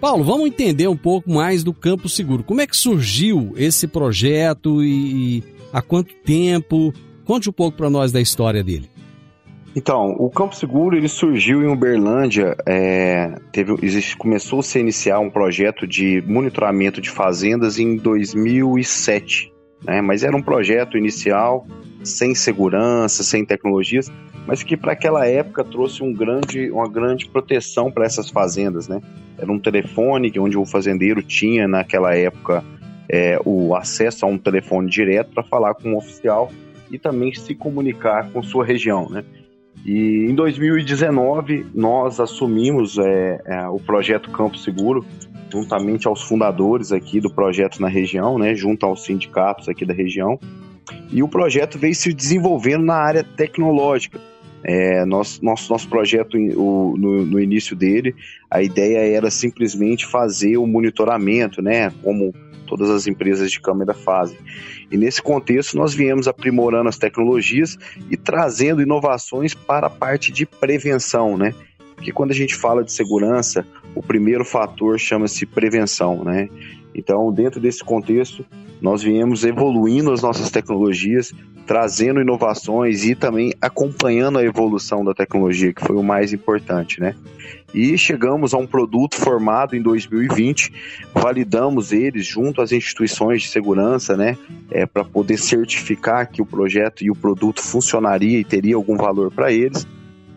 Paulo, 0.00 0.24
vamos 0.24 0.46
entender 0.46 0.88
um 0.88 0.96
pouco 0.96 1.30
mais 1.30 1.62
do 1.62 1.74
Campo 1.74 2.08
Seguro. 2.08 2.42
Como 2.42 2.62
é 2.62 2.66
que 2.66 2.76
surgiu 2.78 3.52
esse 3.58 3.86
projeto 3.86 4.82
e, 4.82 5.44
há 5.70 5.82
quanto 5.82 6.14
tempo? 6.24 6.94
Conte 7.26 7.50
um 7.50 7.52
pouco 7.52 7.76
para 7.76 7.90
nós 7.90 8.10
da 8.10 8.22
história 8.22 8.64
dele. 8.64 8.88
Então, 9.76 10.16
o 10.18 10.30
Campo 10.30 10.56
Seguro 10.56 10.96
ele 10.96 11.06
surgiu 11.06 11.62
em 11.62 11.70
Uberlândia, 11.70 12.56
é, 12.64 13.34
teve, 13.52 13.74
existe, 13.82 14.16
começou 14.16 14.60
a 14.60 14.62
se 14.62 14.78
iniciar 14.78 15.18
um 15.18 15.28
projeto 15.28 15.86
de 15.86 16.24
monitoramento 16.26 16.98
de 16.98 17.10
fazendas 17.10 17.78
em 17.78 17.94
2007, 17.96 19.52
né? 19.84 20.00
mas 20.00 20.24
era 20.24 20.34
um 20.34 20.40
projeto 20.40 20.96
inicial 20.96 21.66
sem 22.02 22.34
segurança, 22.34 23.22
sem 23.22 23.44
tecnologias, 23.44 24.10
mas 24.46 24.62
que 24.62 24.78
para 24.78 24.92
aquela 24.92 25.26
época 25.26 25.62
trouxe 25.62 26.02
um 26.02 26.10
grande, 26.10 26.70
uma 26.70 26.88
grande 26.88 27.28
proteção 27.28 27.92
para 27.92 28.06
essas 28.06 28.30
fazendas, 28.30 28.88
né? 28.88 29.02
Era 29.36 29.52
um 29.52 29.58
telefone 29.58 30.32
onde 30.38 30.56
o 30.56 30.64
fazendeiro 30.64 31.20
tinha 31.20 31.68
naquela 31.68 32.16
época 32.16 32.64
é, 33.10 33.38
o 33.44 33.74
acesso 33.74 34.24
a 34.24 34.28
um 34.28 34.38
telefone 34.38 34.88
direto 34.88 35.34
para 35.34 35.42
falar 35.42 35.74
com 35.74 35.90
um 35.90 35.96
oficial 35.96 36.50
e 36.90 36.98
também 36.98 37.34
se 37.34 37.54
comunicar 37.54 38.30
com 38.30 38.42
sua 38.42 38.64
região, 38.64 39.10
né? 39.10 39.24
E 39.84 40.26
em 40.28 40.34
2019 40.34 41.66
nós 41.74 42.18
assumimos 42.18 42.98
é, 42.98 43.40
é, 43.44 43.68
o 43.68 43.78
projeto 43.78 44.30
Campo 44.30 44.56
Seguro 44.58 45.04
juntamente 45.50 46.08
aos 46.08 46.22
fundadores 46.22 46.92
aqui 46.92 47.20
do 47.20 47.30
projeto 47.30 47.80
na 47.80 47.88
região, 47.88 48.38
né? 48.38 48.54
Junto 48.54 48.84
aos 48.84 49.04
sindicatos 49.04 49.68
aqui 49.68 49.84
da 49.84 49.94
região. 49.94 50.38
E 51.10 51.22
o 51.22 51.28
projeto 51.28 51.78
veio 51.78 51.94
se 51.94 52.12
desenvolvendo 52.12 52.84
na 52.84 52.96
área 52.96 53.24
tecnológica. 53.24 54.20
É, 54.68 55.04
nosso, 55.04 55.44
nosso, 55.44 55.72
nosso 55.72 55.88
projeto, 55.88 56.36
o, 56.36 56.96
no, 56.98 57.24
no, 57.24 57.40
início 57.40 57.76
dele, 57.76 58.16
a 58.50 58.60
ideia 58.60 58.98
era 59.16 59.30
simplesmente 59.30 60.04
fazer 60.04 60.56
o 60.56 60.66
monitoramento, 60.66 61.62
né? 61.62 61.92
Como 62.02 62.34
todas 62.66 62.90
as 62.90 63.06
empresas 63.06 63.52
de 63.52 63.60
câmera 63.60 63.94
fazem. 63.94 64.36
E 64.90 64.96
nesse 64.96 65.22
contexto, 65.22 65.76
nós 65.76 65.94
viemos 65.94 66.26
aprimorando 66.26 66.88
as 66.88 66.98
tecnologias 66.98 67.78
e 68.10 68.16
trazendo 68.16 68.82
inovações 68.82 69.54
para 69.54 69.86
a 69.86 69.90
parte 69.90 70.32
de 70.32 70.44
prevenção, 70.44 71.38
né? 71.38 71.54
Porque 71.94 72.10
quando 72.10 72.32
a 72.32 72.34
gente 72.34 72.56
fala 72.56 72.82
de 72.82 72.92
segurança, 72.92 73.64
o 73.96 74.02
primeiro 74.02 74.44
fator 74.44 75.00
chama-se 75.00 75.46
prevenção, 75.46 76.22
né? 76.22 76.48
Então, 76.94 77.32
dentro 77.32 77.58
desse 77.58 77.82
contexto, 77.82 78.44
nós 78.80 79.02
viemos 79.02 79.42
evoluindo 79.42 80.12
as 80.12 80.22
nossas 80.22 80.50
tecnologias, 80.50 81.32
trazendo 81.66 82.20
inovações 82.20 83.04
e 83.04 83.14
também 83.14 83.52
acompanhando 83.60 84.38
a 84.38 84.44
evolução 84.44 85.02
da 85.02 85.12
tecnologia, 85.12 85.72
que 85.72 85.84
foi 85.84 85.96
o 85.96 86.02
mais 86.02 86.32
importante, 86.32 87.00
né? 87.00 87.14
E 87.74 87.96
chegamos 87.98 88.54
a 88.54 88.58
um 88.58 88.66
produto 88.66 89.16
formado 89.16 89.74
em 89.74 89.82
2020, 89.82 90.72
validamos 91.12 91.92
eles 91.92 92.24
junto 92.24 92.62
às 92.62 92.72
instituições 92.72 93.42
de 93.42 93.48
segurança, 93.48 94.16
né, 94.16 94.38
é, 94.70 94.86
para 94.86 95.04
poder 95.04 95.36
certificar 95.36 96.30
que 96.30 96.40
o 96.40 96.46
projeto 96.46 97.04
e 97.04 97.10
o 97.10 97.14
produto 97.14 97.60
funcionaria 97.60 98.38
e 98.38 98.44
teria 98.44 98.76
algum 98.76 98.96
valor 98.96 99.30
para 99.30 99.52
eles. 99.52 99.86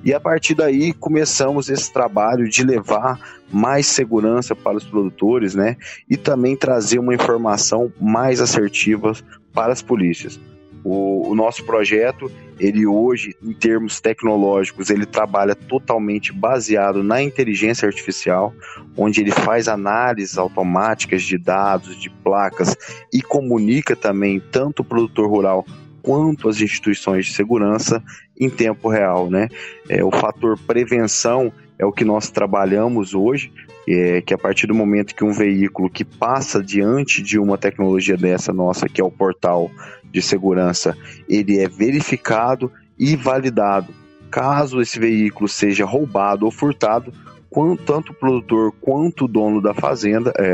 E 0.04 0.14
a 0.14 0.20
partir 0.20 0.56
daí 0.56 0.94
começamos 0.94 1.70
esse 1.70 1.92
trabalho 1.92 2.50
de 2.50 2.64
levar 2.64 3.20
mais 3.52 3.88
segurança 3.88 4.56
para 4.56 4.78
os 4.78 4.86
produtores, 4.86 5.56
né? 5.56 5.76
E 6.10 6.16
também 6.16 6.56
trazer 6.56 7.00
uma 7.00 7.14
informação 7.14 7.92
mais 8.00 8.40
assertiva 8.40 9.14
para 9.54 9.74
as 9.74 9.82
polícias. 9.82 10.40
O, 10.84 11.30
o, 11.30 11.36
nosso 11.36 11.66
projeto, 11.66 12.32
ele 12.58 12.88
hoje, 12.88 13.36
em 13.44 13.52
termos 13.52 14.00
tecnológicos, 14.00 14.90
ele 14.90 15.06
trabalha 15.06 15.54
totalmente 15.54 16.32
baseado 16.32 17.04
na 17.04 17.22
inteligência 17.22 17.86
artificial, 17.86 18.54
onde 18.96 19.20
ele 19.20 19.32
faz 19.32 19.68
análises 19.68 20.38
automáticas 20.38 21.24
de 21.24 21.38
dados, 21.38 22.00
de 22.00 22.10
placas 22.10 22.78
e 23.14 23.22
comunica 23.22 23.94
também 23.94 24.40
tanto 24.40 24.82
o 24.82 24.86
produtor 24.86 25.30
rural 25.30 25.66
quanto 26.02 26.48
as 26.48 26.62
instituições 26.62 27.26
de 27.26 27.34
segurança 27.34 28.02
em 28.40 28.50
tempo 28.50 28.88
real, 28.88 29.30
né? 29.30 29.50
É, 29.90 30.04
o 30.04 30.12
fator 30.12 30.58
prevenção 30.58 31.52
é 31.78 31.86
o 31.86 31.92
que 31.92 32.06
nós 32.06 32.30
trabalhamos 32.30 33.14
hoje, 33.14 33.52
é, 33.88 34.22
que 34.22 34.34
a 34.34 34.38
partir 34.38 34.68
do 34.68 34.76
momento 34.76 35.16
que 35.16 35.24
um 35.24 35.32
veículo 35.34 35.90
que 35.90 36.06
passa 36.06 36.64
diante 36.64 37.22
de 37.22 37.40
uma 37.40 37.58
tecnologia 37.58 38.16
dessa 38.16 38.54
nossa, 38.54 38.88
que 38.88 39.02
é 39.02 39.04
o 39.04 39.12
portal 39.12 39.70
de 40.12 40.22
segurança, 40.22 40.98
ele 41.28 41.60
é 41.60 41.68
verificado 41.68 42.72
e 42.98 43.16
validado. 43.16 43.94
Caso 44.30 44.82
esse 44.82 45.00
veículo 45.00 45.48
seja 45.48 45.86
roubado 45.86 46.46
ou 46.46 46.52
furtado, 46.52 47.12
quanto, 47.50 47.84
tanto 47.84 48.12
o 48.12 48.16
produtor 48.16 48.72
quanto 48.80 49.26
o 49.26 49.28
dono 49.28 49.62
da 49.62 49.74
fazenda, 49.74 50.32
é, 50.38 50.54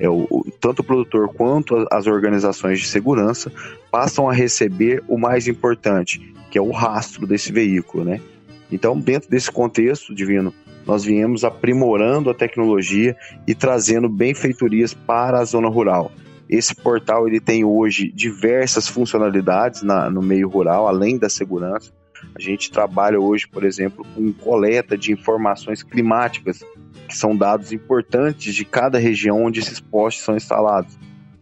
é 0.00 0.08
o, 0.08 0.46
tanto 0.60 0.80
o 0.80 0.84
produtor 0.84 1.28
quanto 1.34 1.86
as 1.90 2.06
organizações 2.06 2.80
de 2.80 2.86
segurança 2.86 3.52
passam 3.90 4.28
a 4.28 4.32
receber 4.32 5.02
o 5.08 5.18
mais 5.18 5.48
importante, 5.48 6.34
que 6.50 6.58
é 6.58 6.62
o 6.62 6.70
rastro 6.70 7.26
desse 7.26 7.52
veículo, 7.52 8.04
né? 8.04 8.20
Então, 8.70 8.98
dentro 8.98 9.30
desse 9.30 9.50
contexto, 9.50 10.14
Divino, 10.14 10.52
nós 10.86 11.04
viemos 11.04 11.44
aprimorando 11.44 12.30
a 12.30 12.34
tecnologia 12.34 13.16
e 13.46 13.54
trazendo 13.54 14.08
benfeitorias 14.08 14.94
para 14.94 15.38
a 15.38 15.44
zona 15.44 15.68
rural. 15.68 16.12
Esse 16.48 16.74
portal 16.74 17.28
ele 17.28 17.40
tem 17.40 17.64
hoje 17.64 18.10
diversas 18.10 18.88
funcionalidades 18.88 19.82
na, 19.82 20.08
no 20.08 20.22
meio 20.22 20.48
rural, 20.48 20.88
além 20.88 21.18
da 21.18 21.28
segurança. 21.28 21.92
A 22.34 22.40
gente 22.40 22.70
trabalha 22.70 23.20
hoje, 23.20 23.46
por 23.48 23.64
exemplo, 23.64 24.04
com 24.14 24.32
coleta 24.32 24.96
de 24.96 25.12
informações 25.12 25.82
climáticas, 25.82 26.64
que 27.08 27.16
são 27.16 27.36
dados 27.36 27.72
importantes 27.72 28.54
de 28.54 28.64
cada 28.64 28.98
região 28.98 29.44
onde 29.44 29.60
esses 29.60 29.80
postes 29.80 30.24
são 30.24 30.36
instalados. 30.36 30.98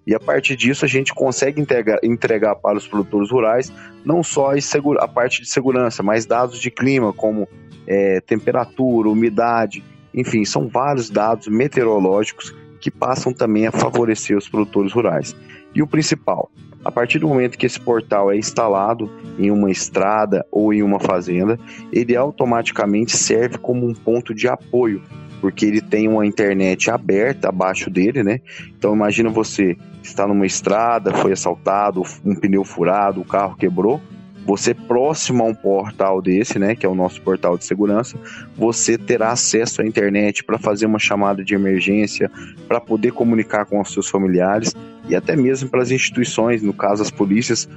E 0.06 0.14
a 0.14 0.20
partir 0.20 0.54
disso 0.54 0.84
a 0.84 0.88
gente 0.88 1.12
consegue 1.12 1.60
entregar, 1.60 1.98
entregar 2.02 2.54
para 2.54 2.78
os 2.78 2.86
produtores 2.86 3.30
rurais 3.30 3.72
não 4.04 4.22
só 4.22 4.52
a, 4.52 5.08
parte 5.08 5.42
de 5.42 5.48
segurança, 5.48 6.02
mas 6.02 6.24
dados 6.24 6.60
de 6.60 6.70
clima, 6.70 7.12
como 7.12 7.48
é, 7.86 8.20
temperatura, 8.20 9.08
umidade, 9.08 9.82
enfim, 10.14 10.44
são 10.44 10.68
vários 10.68 11.10
dados 11.10 11.48
meteorológicos 11.48 12.54
que 12.86 12.90
passam 12.92 13.32
também 13.32 13.66
a 13.66 13.72
favorecer 13.72 14.38
os 14.38 14.48
produtores 14.48 14.92
rurais. 14.92 15.34
E 15.74 15.82
o 15.82 15.88
principal, 15.88 16.52
a 16.84 16.92
partir 16.92 17.18
do 17.18 17.26
momento 17.26 17.58
que 17.58 17.66
esse 17.66 17.80
portal 17.80 18.30
é 18.30 18.36
instalado 18.36 19.10
em 19.36 19.50
uma 19.50 19.72
estrada 19.72 20.46
ou 20.52 20.72
em 20.72 20.84
uma 20.84 21.00
fazenda, 21.00 21.58
ele 21.92 22.14
automaticamente 22.14 23.16
serve 23.16 23.58
como 23.58 23.84
um 23.84 23.92
ponto 23.92 24.32
de 24.32 24.46
apoio, 24.46 25.02
porque 25.40 25.66
ele 25.66 25.80
tem 25.80 26.06
uma 26.06 26.24
internet 26.24 26.88
aberta 26.88 27.48
abaixo 27.48 27.90
dele, 27.90 28.22
né? 28.22 28.40
Então 28.78 28.94
imagina 28.94 29.30
você 29.30 29.76
está 30.00 30.24
numa 30.24 30.46
estrada, 30.46 31.12
foi 31.12 31.32
assaltado, 31.32 32.04
um 32.24 32.36
pneu 32.36 32.62
furado, 32.62 33.20
o 33.20 33.24
carro 33.24 33.56
quebrou, 33.56 34.00
você 34.46 34.72
próximo 34.72 35.42
a 35.42 35.46
um 35.46 35.54
portal 35.54 36.22
desse, 36.22 36.56
né, 36.58 36.76
que 36.76 36.86
é 36.86 36.88
o 36.88 36.94
nosso 36.94 37.20
portal 37.20 37.58
de 37.58 37.64
segurança, 37.64 38.16
você 38.56 38.96
terá 38.96 39.32
acesso 39.32 39.82
à 39.82 39.86
internet 39.86 40.44
para 40.44 40.56
fazer 40.56 40.86
uma 40.86 41.00
chamada 41.00 41.44
de 41.44 41.54
emergência, 41.54 42.30
para 42.68 42.80
poder 42.80 43.12
comunicar 43.12 43.66
com 43.66 43.80
os 43.80 43.92
seus 43.92 44.08
familiares 44.08 44.72
e 45.08 45.16
até 45.16 45.34
mesmo 45.34 45.68
para 45.68 45.82
as 45.82 45.90
instituições, 45.90 46.62
no 46.62 46.72
caso 46.72 47.02
as 47.02 47.10
polícias, 47.10 47.68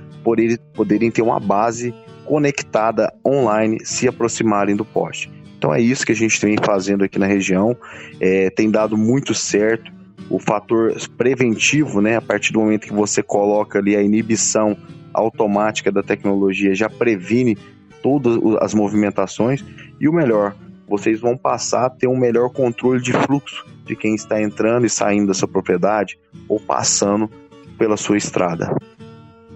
poderem 0.73 1.09
ter 1.09 1.23
uma 1.23 1.39
base 1.39 1.93
conectada 2.23 3.11
online 3.25 3.79
se 3.83 4.07
aproximarem 4.07 4.75
do 4.75 4.85
poste. 4.85 5.31
Então 5.57 5.73
é 5.73 5.81
isso 5.81 6.05
que 6.05 6.11
a 6.11 6.15
gente 6.15 6.39
vem 6.39 6.55
fazendo 6.63 7.03
aqui 7.03 7.17
na 7.17 7.25
região, 7.25 7.75
é, 8.21 8.51
tem 8.51 8.69
dado 8.69 8.95
muito 8.95 9.33
certo. 9.33 9.91
O 10.29 10.37
fator 10.37 10.95
preventivo, 11.17 11.99
né, 11.99 12.17
a 12.17 12.21
partir 12.21 12.53
do 12.53 12.59
momento 12.59 12.85
que 12.85 12.93
você 12.93 13.23
coloca 13.23 13.79
ali 13.79 13.95
a 13.95 14.01
inibição 14.03 14.77
automática 15.13 15.91
da 15.91 16.03
tecnologia 16.03 16.73
já 16.75 16.89
previne 16.89 17.57
todas 18.01 18.37
as 18.61 18.73
movimentações 18.73 19.63
e 19.99 20.07
o 20.07 20.13
melhor, 20.13 20.55
vocês 20.87 21.19
vão 21.19 21.37
passar 21.37 21.85
a 21.85 21.89
ter 21.89 22.07
um 22.07 22.17
melhor 22.17 22.49
controle 22.49 23.01
de 23.01 23.13
fluxo 23.13 23.65
de 23.85 23.95
quem 23.95 24.15
está 24.15 24.41
entrando 24.41 24.85
e 24.85 24.89
saindo 24.89 25.27
da 25.27 25.33
sua 25.33 25.47
propriedade 25.47 26.17
ou 26.47 26.59
passando 26.59 27.29
pela 27.77 27.97
sua 27.97 28.17
estrada. 28.17 28.75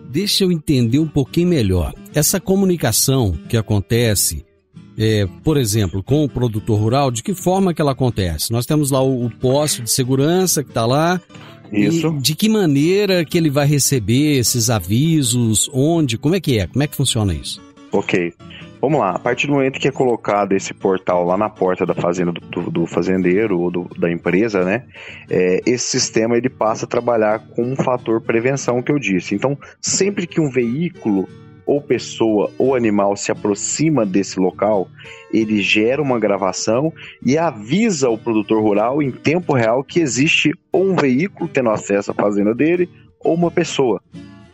Deixa 0.09 0.43
eu 0.43 0.51
entender 0.51 0.99
um 0.99 1.07
pouquinho 1.07 1.47
melhor. 1.47 1.93
Essa 2.13 2.39
comunicação 2.39 3.31
que 3.49 3.57
acontece, 3.57 4.45
é, 4.97 5.27
por 5.43 5.57
exemplo, 5.57 6.03
com 6.03 6.23
o 6.23 6.29
produtor 6.29 6.79
rural, 6.79 7.09
de 7.09 7.23
que 7.23 7.33
forma 7.33 7.73
que 7.73 7.81
ela 7.81 7.93
acontece? 7.93 8.51
Nós 8.51 8.65
temos 8.65 8.91
lá 8.91 9.01
o, 9.01 9.25
o 9.25 9.29
poste 9.29 9.81
de 9.81 9.89
segurança 9.89 10.63
que 10.63 10.69
está 10.69 10.85
lá, 10.85 11.19
isso. 11.73 12.07
E 12.07 12.21
de 12.21 12.35
que 12.35 12.49
maneira 12.49 13.25
que 13.25 13.37
ele 13.37 13.49
vai 13.49 13.65
receber 13.65 14.37
esses 14.37 14.69
avisos? 14.69 15.69
Onde? 15.73 16.17
Como 16.17 16.35
é 16.35 16.39
que 16.39 16.59
é? 16.59 16.67
Como 16.67 16.83
é 16.83 16.87
que 16.87 16.95
funciona 16.95 17.33
isso? 17.33 17.61
Ok. 17.91 18.33
Vamos 18.81 18.99
lá, 18.99 19.11
a 19.11 19.19
partir 19.19 19.47
do 19.47 19.53
momento 19.53 19.79
que 19.79 19.87
é 19.87 19.91
colocado 19.91 20.51
esse 20.51 20.73
portal 20.73 21.23
lá 21.23 21.37
na 21.37 21.47
porta 21.47 21.85
da 21.85 21.93
fazenda 21.93 22.33
do, 22.33 22.69
do 22.69 22.85
fazendeiro 22.85 23.57
ou 23.57 23.71
do, 23.71 23.89
da 23.97 24.11
empresa, 24.11 24.65
né? 24.65 24.83
É, 25.29 25.61
esse 25.65 25.85
sistema 25.87 26.35
ele 26.35 26.49
passa 26.49 26.83
a 26.83 26.87
trabalhar 26.87 27.39
com 27.39 27.63
um 27.63 27.77
fator 27.77 28.19
prevenção 28.19 28.81
que 28.81 28.91
eu 28.91 28.99
disse. 28.99 29.35
Então, 29.35 29.57
sempre 29.79 30.27
que 30.27 30.41
um 30.41 30.49
veículo 30.49 31.29
ou 31.65 31.81
pessoa 31.81 32.51
ou 32.57 32.75
animal 32.75 33.15
se 33.15 33.31
aproxima 33.31 34.05
desse 34.05 34.39
local, 34.39 34.87
ele 35.31 35.61
gera 35.61 36.01
uma 36.01 36.19
gravação 36.19 36.93
e 37.25 37.37
avisa 37.37 38.09
o 38.09 38.17
produtor 38.17 38.61
rural 38.61 39.01
em 39.01 39.11
tempo 39.11 39.53
real 39.53 39.83
que 39.83 39.99
existe 39.99 40.51
ou 40.71 40.85
um 40.85 40.95
veículo 40.95 41.49
tendo 41.49 41.69
acesso 41.69 42.11
à 42.11 42.13
fazenda 42.13 42.53
dele 42.53 42.89
ou 43.19 43.33
uma 43.33 43.49
pessoa. 43.49 44.01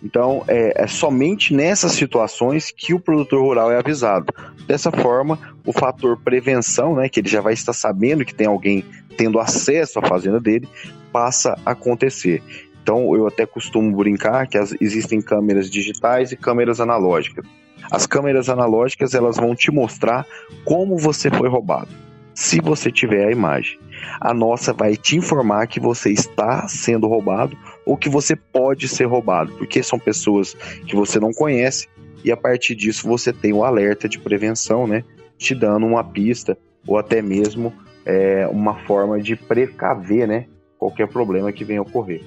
Então, 0.01 0.43
é, 0.47 0.83
é, 0.83 0.87
somente 0.87 1.53
nessas 1.53 1.91
situações 1.91 2.71
que 2.71 2.93
o 2.93 2.99
produtor 2.99 3.41
rural 3.41 3.71
é 3.71 3.77
avisado. 3.77 4.33
Dessa 4.65 4.91
forma, 4.91 5.37
o 5.65 5.73
fator 5.73 6.17
prevenção, 6.17 6.95
né, 6.95 7.09
que 7.09 7.19
ele 7.19 7.27
já 7.27 7.41
vai 7.41 7.53
estar 7.53 7.73
sabendo 7.73 8.23
que 8.23 8.33
tem 8.33 8.47
alguém 8.47 8.85
tendo 9.17 9.39
acesso 9.39 9.99
à 9.99 10.01
fazenda 10.01 10.39
dele, 10.39 10.69
passa 11.11 11.59
a 11.65 11.71
acontecer. 11.71 12.41
Então, 12.81 13.15
eu 13.15 13.27
até 13.27 13.45
costumo 13.45 13.95
brincar 13.95 14.47
que 14.47 14.57
as, 14.57 14.73
existem 14.79 15.21
câmeras 15.21 15.69
digitais 15.69 16.31
e 16.31 16.37
câmeras 16.37 16.79
analógicas. 16.79 17.45
As 17.91 18.05
câmeras 18.05 18.49
analógicas, 18.49 19.13
elas 19.13 19.37
vão 19.37 19.55
te 19.55 19.71
mostrar 19.71 20.25
como 20.63 20.97
você 20.97 21.29
foi 21.29 21.49
roubado, 21.49 21.89
se 22.33 22.61
você 22.61 22.91
tiver 22.91 23.27
a 23.27 23.31
imagem. 23.31 23.79
A 24.21 24.33
nossa 24.33 24.73
vai 24.73 24.95
te 24.95 25.17
informar 25.17 25.67
que 25.67 25.79
você 25.79 26.11
está 26.11 26.67
sendo 26.67 27.07
roubado 27.07 27.57
ou 27.85 27.97
que 27.97 28.09
você 28.09 28.35
pode 28.35 28.87
ser 28.87 29.05
roubado, 29.05 29.51
porque 29.53 29.81
são 29.81 29.97
pessoas 29.97 30.53
que 30.85 30.95
você 30.95 31.19
não 31.19 31.31
conhece 31.31 31.87
e 32.23 32.31
a 32.31 32.37
partir 32.37 32.75
disso 32.75 33.07
você 33.07 33.31
tem 33.31 33.53
o 33.53 33.63
alerta 33.63 34.07
de 34.07 34.19
prevenção, 34.19 34.85
né? 34.85 35.03
Te 35.37 35.55
dando 35.55 35.85
uma 35.85 36.03
pista 36.03 36.57
ou 36.85 36.97
até 36.97 37.21
mesmo 37.21 37.73
é, 38.05 38.47
uma 38.47 38.75
forma 38.85 39.19
de 39.19 39.35
precaver, 39.35 40.27
né? 40.27 40.45
Qualquer 40.77 41.07
problema 41.07 41.51
que 41.51 41.63
venha 41.63 41.81
ocorrer. 41.81 42.23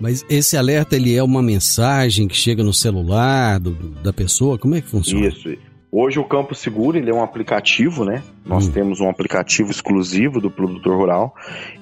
Mas 0.00 0.24
esse 0.28 0.56
alerta 0.56 0.96
ele 0.96 1.16
é 1.16 1.22
uma 1.22 1.42
mensagem 1.42 2.26
que 2.26 2.36
chega 2.36 2.62
no 2.62 2.74
celular 2.74 3.58
do, 3.60 3.72
da 4.02 4.12
pessoa? 4.12 4.58
Como 4.58 4.74
é 4.74 4.80
que 4.80 4.88
funciona? 4.88 5.26
Isso. 5.26 5.56
Hoje 5.94 6.18
o 6.18 6.24
Campo 6.24 6.54
Seguro 6.54 6.96
ele 6.96 7.10
é 7.10 7.14
um 7.14 7.22
aplicativo, 7.22 8.02
né? 8.02 8.22
Nós 8.46 8.66
hum. 8.66 8.72
temos 8.72 8.98
um 8.98 9.10
aplicativo 9.10 9.70
exclusivo 9.70 10.40
do 10.40 10.50
produtor 10.50 10.96
rural 10.96 11.34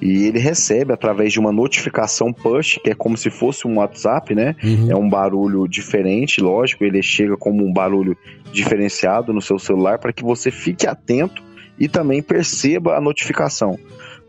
e 0.03 0.25
ele 0.27 0.41
recebe 0.41 0.93
através 0.93 1.33
de 1.33 1.39
uma 1.39 1.53
notificação 1.53 2.33
push, 2.33 2.81
que 2.83 2.91
é 2.91 2.95
como 2.95 3.17
se 3.17 3.31
fosse 3.31 3.69
um 3.69 3.79
WhatsApp, 3.79 4.35
né? 4.35 4.57
Uhum. 4.65 4.91
É 4.91 4.97
um 4.97 5.09
barulho 5.09 5.69
diferente, 5.69 6.41
lógico, 6.41 6.83
ele 6.83 7.01
chega 7.01 7.37
como 7.37 7.65
um 7.65 7.73
barulho 7.73 8.17
diferenciado 8.53 9.33
no 9.33 9.41
seu 9.41 9.61
celular 9.61 10.01
para 10.01 10.13
que 10.13 10.25
você 10.25 10.51
fique 10.51 10.89
atento 10.89 11.41
e 11.79 11.87
também 11.87 12.21
perceba 12.21 12.97
a 12.97 13.01
notificação. 13.01 13.79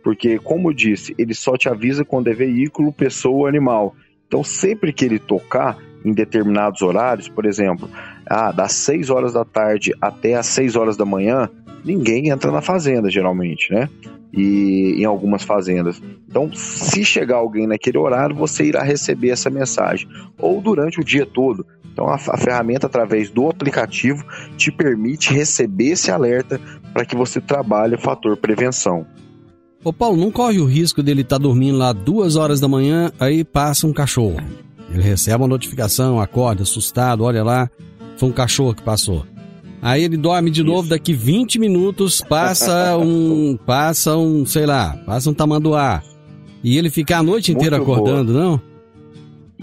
Porque, 0.04 0.40
como 0.40 0.70
eu 0.70 0.74
disse, 0.74 1.14
ele 1.18 1.34
só 1.34 1.56
te 1.56 1.70
avisa 1.70 2.04
quando 2.04 2.28
é 2.28 2.34
veículo, 2.34 2.92
pessoa 2.92 3.36
ou 3.36 3.48
animal. 3.48 3.96
Então, 4.28 4.44
sempre 4.44 4.92
que 4.94 5.06
ele 5.06 5.20
tocar, 5.20 5.78
em 6.04 6.14
determinados 6.14 6.82
horários, 6.82 7.30
por 7.30 7.46
exemplo, 7.46 7.90
ah, 8.28 8.52
das 8.52 8.74
6 8.74 9.10
horas 9.10 9.34
da 9.34 9.46
tarde 9.46 9.94
até 10.02 10.36
as 10.36 10.48
6 10.48 10.76
horas 10.76 10.98
da 10.98 11.06
manhã, 11.06 11.50
ninguém 11.84 12.30
entra 12.30 12.52
na 12.52 12.62
fazenda, 12.62 13.10
geralmente, 13.10 13.72
né? 13.74 13.90
E 14.34 14.96
em 14.98 15.06
algumas 15.06 15.44
fazendas. 15.44 16.02
Então, 16.28 16.52
se 16.54 17.04
chegar 17.04 17.38
alguém 17.38 17.68
naquele 17.68 17.98
horário, 17.98 18.36
você 18.36 18.64
irá 18.66 18.82
receber 18.82 19.30
essa 19.30 19.50
mensagem. 19.50 20.08
Ou 20.38 20.62
durante 20.62 21.00
o 21.00 21.04
dia 21.04 21.26
todo. 21.26 21.66
Então, 21.92 22.08
a, 22.08 22.16
a 22.16 22.38
ferramenta, 22.38 22.88
através 22.88 23.30
do 23.30 23.50
aplicativo, 23.50 24.26
te 24.56 24.72
permite 24.72 25.34
receber 25.34 25.90
esse 25.90 26.10
alerta 26.10 26.60
para 26.94 27.06
que 27.06 27.16
você 27.16 27.42
trabalhe 27.42 27.96
o 27.96 28.00
fator 28.00 28.38
prevenção. 28.38 29.06
Ô 29.84 29.92
Paulo, 29.92 30.16
não 30.16 30.30
corre 30.30 30.60
o 30.60 30.66
risco 30.66 31.02
dele 31.02 31.22
estar 31.22 31.38
tá 31.38 31.44
dormindo 31.44 31.78
lá 31.78 31.92
duas 31.92 32.36
horas 32.36 32.60
da 32.60 32.68
manhã, 32.68 33.12
aí 33.20 33.44
passa 33.44 33.88
um 33.88 33.94
cachorro. 33.94 34.38
Ele 34.94 35.02
recebe 35.02 35.38
uma 35.42 35.48
notificação, 35.48 36.20
acorda 36.20 36.62
assustado, 36.62 37.24
olha 37.24 37.44
lá, 37.44 37.70
foi 38.16 38.30
um 38.30 38.32
cachorro 38.32 38.76
que 38.76 38.84
passou. 38.84 39.26
Aí 39.82 40.04
ele 40.04 40.18
dorme 40.18 40.52
de 40.52 40.64
novo, 40.64 40.88
daqui 40.88 41.14
20 41.14 41.58
minutos 41.58 42.22
passa 42.22 42.96
um, 43.02 43.58
passa 43.66 44.16
um, 44.16 44.46
sei 44.46 44.68
lá, 44.68 44.96
passa 45.06 45.32
um 45.32 45.34
tamanduá. 45.34 46.04
E 46.64 46.78
ele 46.78 46.92
fica 46.92 47.18
a 47.18 47.24
noite 47.24 47.52
inteira 47.52 47.78
Muito 47.78 47.92
acordando, 47.92 48.34
boa. 48.34 48.46
não? 48.46 48.71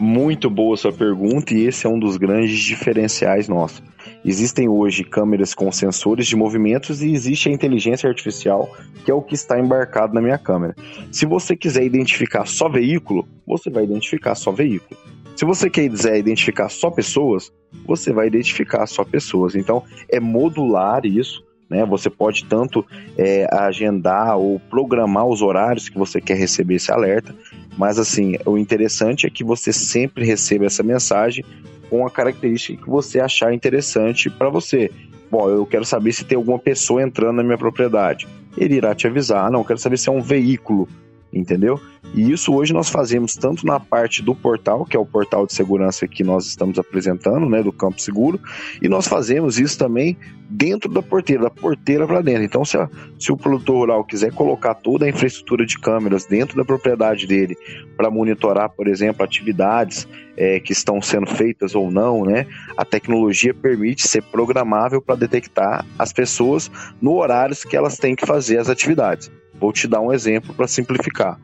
Muito 0.01 0.49
boa 0.49 0.77
sua 0.77 0.93
pergunta 0.93 1.53
e 1.53 1.67
esse 1.67 1.85
é 1.85 1.91
um 1.91 1.99
dos 1.99 2.17
grandes 2.17 2.61
diferenciais 2.61 3.49
nossos. 3.49 3.83
Existem 4.25 4.69
hoje 4.69 5.03
câmeras 5.03 5.55
com 5.55 5.73
sensores 5.73 6.29
de 6.29 6.37
movimentos 6.37 7.03
e 7.03 7.11
existe 7.13 7.49
a 7.49 7.53
inteligência 7.53 8.09
artificial, 8.09 8.71
que 9.05 9.11
é 9.11 9.15
o 9.15 9.21
que 9.21 9.35
está 9.35 9.59
embarcado 9.59 10.15
na 10.15 10.21
minha 10.21 10.39
câmera. 10.39 10.77
Se 11.11 11.27
você 11.27 11.57
quiser 11.57 11.83
identificar 11.83 12.47
só 12.47 12.69
veículo, 12.69 13.27
você 13.45 13.71
vai 13.71 13.83
identificar 13.83 14.37
só 14.37 14.53
veículo. 14.53 14.97
Se 15.35 15.45
você 15.45 15.69
quiser 15.69 16.17
identificar 16.17 16.69
só 16.69 16.93
pessoas, 16.93 17.53
você 17.85 18.13
vai 18.13 18.29
identificar 18.29 18.87
só 18.87 19.05
pessoas. 19.05 19.57
Então, 19.57 19.83
é 20.09 20.21
modular 20.21 21.05
isso. 21.05 21.45
Né? 21.69 21.85
Você 21.85 22.09
pode 22.09 22.45
tanto 22.45 22.87
é, 23.17 23.47
agendar 23.53 24.39
ou 24.39 24.61
programar 24.71 25.27
os 25.27 25.43
horários 25.43 25.89
que 25.89 25.99
você 25.99 26.21
quer 26.21 26.37
receber 26.37 26.77
esse 26.77 26.91
alerta, 26.93 27.35
mas 27.79 27.97
assim, 27.97 28.37
o 28.45 28.59
interessante 28.59 29.25
é 29.25 29.31
que 29.31 29.45
você 29.45 29.73
sempre 29.73 30.25
receba 30.25 30.67
essa 30.67 30.83
mensagem 30.83 31.45
com 31.88 32.05
a 32.05 32.11
característica 32.11 32.83
que 32.83 32.91
você 32.91 33.21
achar 33.21 33.55
interessante 33.55 34.29
para 34.29 34.51
você. 34.51 34.91
Bom, 35.31 35.49
eu 35.49 35.64
quero 35.64 35.85
saber 35.85 36.12
se 36.12 36.25
tem 36.25 36.37
alguma 36.37 36.59
pessoa 36.59 37.03
entrando 37.03 37.37
na 37.37 37.45
minha 37.45 37.57
propriedade. 37.57 38.27
Ele 38.57 38.75
irá 38.75 38.95
te 38.95 39.07
avisar. 39.07 39.47
Ah, 39.47 39.51
não, 39.51 39.62
quero 39.62 39.79
saber 39.79 39.97
se 39.97 40.09
é 40.09 40.12
um 40.12 40.21
veículo 40.21 40.88
entendeu? 41.33 41.81
E 42.14 42.31
isso 42.33 42.55
hoje 42.55 42.73
nós 42.73 42.88
fazemos 42.88 43.35
tanto 43.35 43.67
na 43.67 43.79
parte 43.79 44.23
do 44.23 44.35
portal, 44.35 44.85
que 44.85 44.97
é 44.97 45.01
o 45.01 45.05
portal 45.05 45.47
de 45.47 45.53
segurança 45.53 46.09
que 46.09 46.25
nós 46.25 46.47
estamos 46.47 46.79
apresentando, 46.79 47.49
né, 47.49 47.62
do 47.62 47.73
Campo 47.73 48.01
Seguro, 48.01 48.41
e 48.81 48.88
nós 48.88 49.07
fazemos 49.07 49.59
isso 49.59 49.79
também 49.79 50.17
dentro 50.49 50.91
da 50.91 51.03
porteira, 51.03 51.43
da 51.43 51.51
porteira 51.51 52.07
para 52.07 52.23
dentro. 52.23 52.43
Então, 52.43 52.64
se, 52.64 52.79
a, 52.79 52.88
se 53.19 53.31
o 53.31 53.37
produtor 53.37 53.77
rural 53.77 54.05
quiser 54.05 54.33
colocar 54.33 54.75
toda 54.75 55.05
a 55.05 55.09
infraestrutura 55.09 55.67
de 55.67 55.79
câmeras 55.79 56.25
dentro 56.25 56.57
da 56.57 56.64
propriedade 56.64 57.27
dele 57.27 57.57
para 57.97 58.11
monitorar, 58.11 58.71
por 58.71 58.88
exemplo, 58.88 59.23
atividades 59.23 60.09
é, 60.37 60.59
que 60.61 60.73
estão 60.73 61.03
sendo 61.03 61.27
feitas 61.27 61.75
ou 61.75 61.91
não, 61.91 62.25
né, 62.25 62.47
a 62.77 62.85
tecnologia 62.85 63.53
permite 63.53 64.09
ser 64.09 64.23
programável 64.23 65.03
para 65.03 65.17
detectar 65.17 65.85
as 65.99 66.12
pessoas 66.12 66.71
no 67.03 67.17
horários 67.17 67.64
que 67.64 67.77
elas 67.77 67.99
têm 67.99 68.17
que 68.17 68.25
fazer 68.25 68.59
as 68.59 68.71
atividades. 68.71 69.31
Vou 69.61 69.73
te 69.73 69.87
dar 69.87 70.01
um 70.01 70.12
exemplo 70.12 70.55
para 70.55 70.66
simplificar. 70.66 71.38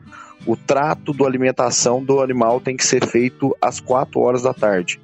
O 0.45 0.55
trato 0.55 1.13
da 1.13 1.25
alimentação 1.25 2.03
do 2.03 2.21
animal 2.21 2.59
tem 2.59 2.77
que 2.77 2.85
ser 2.85 3.05
feito 3.05 3.55
às 3.61 3.79
4 3.79 4.19
horas 4.19 4.43
da 4.43 4.53
tarde. 4.53 4.99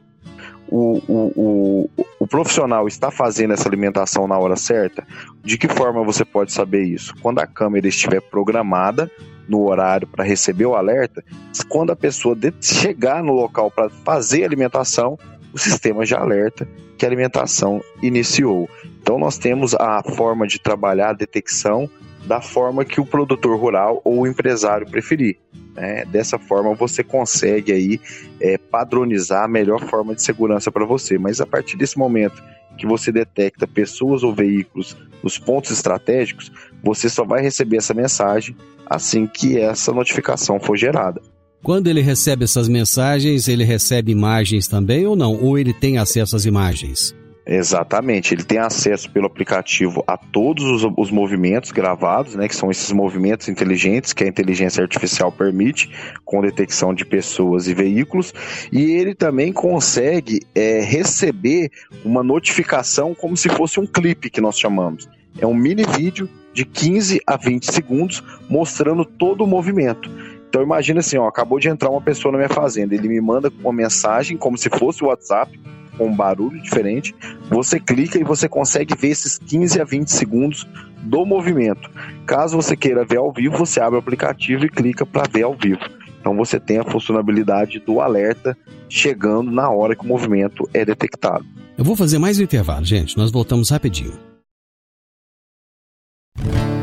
O, 0.68 1.02
o, 1.08 1.34
o, 1.36 2.06
o, 2.20 2.28
profissional 2.28 2.88
está 2.88 3.12
fazendo 3.12 3.54
essa 3.54 3.68
alimentação 3.68 4.26
na 4.26 4.38
hora 4.38 4.56
certa? 4.56 5.06
De 5.44 5.58
que 5.58 5.68
forma 5.68 6.02
você 6.02 6.24
pode 6.24 6.54
saber 6.54 6.84
isso? 6.84 7.14
Quando 7.22 7.40
a 7.40 7.48
câmera 7.48 7.90
estiver 7.90 8.22
programada 8.22 9.12
no 9.50 9.68
horário 9.68 10.08
para 10.08 10.24
receber 10.24 10.66
o 10.66 10.76
alerta, 10.76 11.22
quando 11.68 11.92
a 11.92 11.96
pessoa 11.96 12.38
chegar 12.62 13.22
no 13.22 13.34
local 13.34 13.70
para 13.70 13.90
fazer 13.90 14.44
a 14.44 14.46
alimentação, 14.46 15.20
o 15.54 15.60
sistema 15.60 16.06
já 16.06 16.20
alerta 16.20 16.66
que 16.98 17.06
a 17.06 17.10
alimentação 17.10 17.82
iniciou. 18.02 18.70
Então 19.02 19.18
nós 19.20 19.38
temos 19.38 19.74
a 19.76 20.02
forma 20.16 20.48
de 20.48 20.58
trabalhar 20.58 21.10
a 21.10 21.14
detecção 21.14 21.90
da 22.26 22.42
forma 22.42 22.86
que 22.86 23.02
o 23.02 23.06
produtor 23.06 23.58
rural 23.60 24.02
ou 24.04 24.22
o 24.22 24.28
empresário 24.28 24.88
preferir. 24.90 25.38
Né? 25.76 26.06
Dessa 26.06 26.38
forma 26.38 26.74
você 26.76 27.04
consegue 27.04 27.72
aí 27.72 28.00
é, 28.40 28.58
padronizar 28.58 29.44
a 29.44 29.48
melhor 29.48 29.82
forma 29.88 30.14
de 30.16 30.22
segurança 30.22 30.72
para 30.72 30.86
você. 30.86 31.18
Mas 31.18 31.42
a 31.42 31.46
partir 31.46 31.78
desse 31.78 31.98
momento 31.98 32.42
que 32.78 32.86
você 32.86 33.12
detecta 33.12 33.68
pessoas 33.68 34.24
ou 34.24 34.34
veículos 34.34 34.96
nos 35.22 35.38
pontos 35.38 35.72
estratégicos, 35.72 36.52
você 36.84 37.10
só 37.10 37.24
vai 37.24 37.42
receber 37.42 37.78
essa 37.78 37.94
mensagem 37.94 38.56
assim 38.86 39.28
que 39.28 39.60
essa 39.60 39.92
notificação 39.94 40.60
for 40.60 40.76
gerada. 40.76 41.22
Quando 41.64 41.88
ele 41.88 42.02
recebe 42.02 42.44
essas 42.44 42.68
mensagens, 42.68 43.48
ele 43.48 43.64
recebe 43.64 44.12
imagens 44.12 44.68
também 44.68 45.06
ou 45.06 45.16
não? 45.16 45.36
Ou 45.36 45.60
ele 45.60 45.74
tem 45.74 46.00
acesso 46.00 46.36
às 46.36 46.46
imagens? 46.46 47.16
Exatamente, 47.54 48.34
ele 48.34 48.46
tem 48.46 48.60
acesso 48.60 49.12
pelo 49.12 49.26
aplicativo 49.26 50.02
a 50.08 50.16
todos 50.16 50.64
os, 50.64 50.90
os, 50.98 51.12
movimentos 51.12 51.70
gravados, 51.72 52.34
né, 52.34 52.48
que 52.48 52.56
são 52.56 52.72
esses 52.72 52.94
movimentos 52.94 53.50
inteligentes 53.50 54.14
que 54.14 54.24
a 54.24 54.28
inteligência 54.28 54.82
artificial 54.82 55.34
permite, 55.34 55.92
com 56.24 56.40
detecção 56.40 56.94
de 56.94 57.04
pessoas 57.04 57.68
e 57.68 57.74
veículos, 57.74 58.34
e 58.72 58.92
ele 58.92 59.14
também 59.14 59.52
consegue 59.52 60.40
é, 60.56 60.80
receber 60.80 61.70
uma 62.06 62.24
notificação 62.24 63.14
como 63.14 63.36
se 63.36 63.50
fosse 63.50 63.82
um 63.82 63.86
clipe 63.86 64.30
que 64.30 64.40
nós 64.40 64.58
chamamos. 64.58 65.10
É 65.38 65.46
um 65.46 65.54
mini 65.54 65.84
vídeo 65.84 66.30
de 66.54 66.64
15 66.64 67.20
a 67.28 67.36
20 67.36 67.70
segundos 67.70 68.24
mostrando 68.50 69.04
todo 69.04 69.44
o 69.44 69.48
movimento. 69.48 70.10
Então 70.48 70.64
imagina 70.64 71.02
assim, 71.02 71.18
ó, 71.18 71.28
acabou 71.28 71.60
de 71.60 71.68
entrar 71.68 71.90
uma 71.90 72.02
pessoa 72.02 72.32
na 72.32 72.38
minha 72.38 72.50
fazenda, 72.50 72.96
ele 72.96 73.10
me 73.10 73.20
manda 73.20 73.52
uma 73.60 73.74
mensagem 73.74 74.38
como 74.38 74.58
se 74.58 74.70
fosse 74.70 75.04
o 75.04 75.08
WhatsApp, 75.08 75.60
com 76.02 76.08
um 76.08 76.16
barulho 76.16 76.60
diferente, 76.60 77.14
você 77.48 77.80
clica 77.80 78.20
e 78.20 78.24
você 78.24 78.50
consegue 78.50 78.96
ver 78.98 79.10
esses 79.10 79.38
15 79.38 79.80
a 79.80 79.84
20 79.84 80.08
segundos 80.08 80.68
do 81.04 81.24
movimento. 81.26 81.92
Caso 82.26 82.56
você 82.56 82.76
queira 82.76 83.06
ver 83.06 83.18
ao 83.18 83.32
vivo, 83.32 83.56
você 83.56 83.80
abre 83.80 83.98
o 83.98 84.00
aplicativo 84.00 84.66
e 84.66 84.70
clica 84.70 85.06
para 85.06 85.30
ver 85.30 85.44
ao 85.44 85.56
vivo. 85.56 85.82
Então 86.20 86.36
você 86.36 86.60
tem 86.60 86.80
a 86.80 86.84
funcionalidade 86.84 87.80
do 87.80 88.02
alerta 88.02 88.58
chegando 88.90 89.52
na 89.52 89.70
hora 89.70 89.96
que 89.96 90.04
o 90.04 90.08
movimento 90.08 90.68
é 90.74 90.84
detectado. 90.84 91.46
Eu 91.78 91.84
vou 91.84 91.96
fazer 91.96 92.18
mais 92.18 92.40
um 92.40 92.44
intervalo, 92.44 92.84
gente. 92.84 93.16
Nós 93.16 93.32
voltamos 93.32 93.70
rapidinho. 93.70 94.14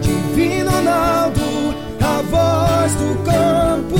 Divino 0.00 0.70
Ronaldo, 0.70 1.40
a 2.00 2.22
voz 2.22 2.94
do 2.94 3.24
campo. 3.24 3.96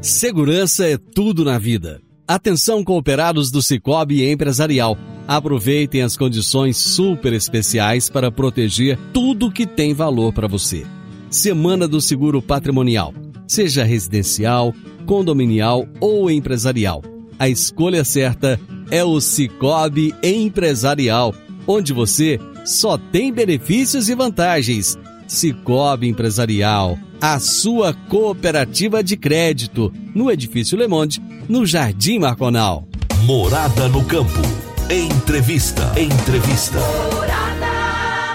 Segurança 0.00 0.86
é 0.86 0.96
tudo 0.96 1.44
na 1.44 1.58
vida. 1.58 2.00
Atenção 2.26 2.82
cooperados 2.82 3.50
do 3.50 3.60
Cicobi 3.60 4.26
Empresarial. 4.26 4.96
Aproveitem 5.28 6.00
as 6.00 6.16
condições 6.16 6.78
super 6.78 7.34
especiais 7.34 8.08
para 8.08 8.32
proteger 8.32 8.98
tudo 9.12 9.50
que 9.50 9.66
tem 9.66 9.92
valor 9.92 10.32
para 10.32 10.48
você. 10.48 10.86
Semana 11.28 11.86
do 11.86 12.00
Seguro 12.00 12.40
Patrimonial. 12.40 13.12
Seja 13.46 13.84
residencial, 13.84 14.74
condominial 15.04 15.86
ou 16.00 16.30
empresarial. 16.30 17.02
A 17.38 17.46
escolha 17.46 18.02
certa 18.04 18.58
é 18.90 19.04
o 19.04 19.20
Cicobi 19.20 20.14
Empresarial, 20.22 21.34
onde 21.66 21.92
você 21.92 22.40
só 22.64 22.96
tem 22.96 23.34
benefícios 23.34 24.08
e 24.08 24.14
vantagens. 24.14 24.96
Cicobi 25.34 26.08
Empresarial, 26.08 26.96
a 27.20 27.38
sua 27.38 27.92
cooperativa 27.92 29.02
de 29.02 29.16
crédito, 29.16 29.92
no 30.14 30.30
Edifício 30.30 30.78
Le 30.78 30.86
Monde, 30.86 31.20
no 31.48 31.66
Jardim 31.66 32.20
Marconal. 32.20 32.86
Morada 33.24 33.88
no 33.88 34.04
campo. 34.04 34.40
Entrevista. 34.88 35.92
Entrevista. 35.98 36.78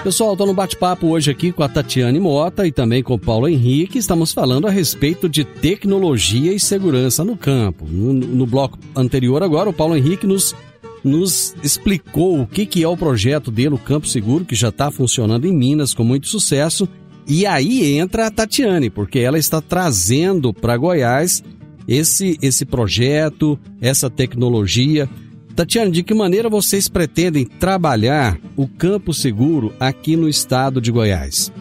Pessoal, 0.02 0.32
estou 0.32 0.46
no 0.46 0.54
bate-papo 0.54 1.08
hoje 1.08 1.30
aqui 1.30 1.52
com 1.52 1.62
a 1.62 1.68
Tatiane 1.68 2.18
Mota 2.18 2.66
e 2.66 2.72
também 2.72 3.02
com 3.02 3.14
o 3.14 3.18
Paulo 3.18 3.46
Henrique. 3.46 3.98
Estamos 3.98 4.32
falando 4.32 4.66
a 4.66 4.70
respeito 4.70 5.28
de 5.28 5.44
tecnologia 5.44 6.52
e 6.52 6.60
segurança 6.60 7.22
no 7.22 7.36
campo. 7.36 7.86
No, 7.86 8.12
no 8.14 8.46
bloco 8.46 8.78
anterior, 8.96 9.42
agora, 9.42 9.68
o 9.68 9.74
Paulo 9.74 9.94
Henrique 9.94 10.26
nos, 10.26 10.54
nos 11.02 11.54
explicou 11.62 12.40
o 12.40 12.46
que, 12.46 12.66
que 12.66 12.82
é 12.82 12.88
o 12.88 12.96
projeto 12.96 13.50
dele, 13.50 13.74
o 13.74 13.78
Campo 13.78 14.06
Seguro, 14.06 14.44
que 14.44 14.54
já 14.54 14.68
está 14.68 14.90
funcionando 14.90 15.46
em 15.46 15.52
Minas 15.52 15.94
com 15.94 16.04
muito 16.04 16.28
sucesso. 16.28 16.88
E 17.26 17.46
aí 17.46 17.96
entra 17.96 18.26
a 18.26 18.30
Tatiane, 18.30 18.90
porque 18.90 19.18
ela 19.18 19.38
está 19.38 19.60
trazendo 19.60 20.52
para 20.52 20.76
Goiás 20.76 21.42
esse, 21.86 22.38
esse 22.42 22.64
projeto, 22.64 23.58
essa 23.80 24.10
tecnologia. 24.10 25.08
Tatiana, 25.54 25.90
de 25.90 26.02
que 26.02 26.14
maneira 26.14 26.48
vocês 26.48 26.88
pretendem 26.88 27.44
trabalhar 27.44 28.38
o 28.56 28.66
Campo 28.66 29.12
Seguro 29.12 29.72
aqui 29.78 30.16
no 30.16 30.28
estado 30.28 30.80
de 30.80 30.90
Goiás? 30.90 31.52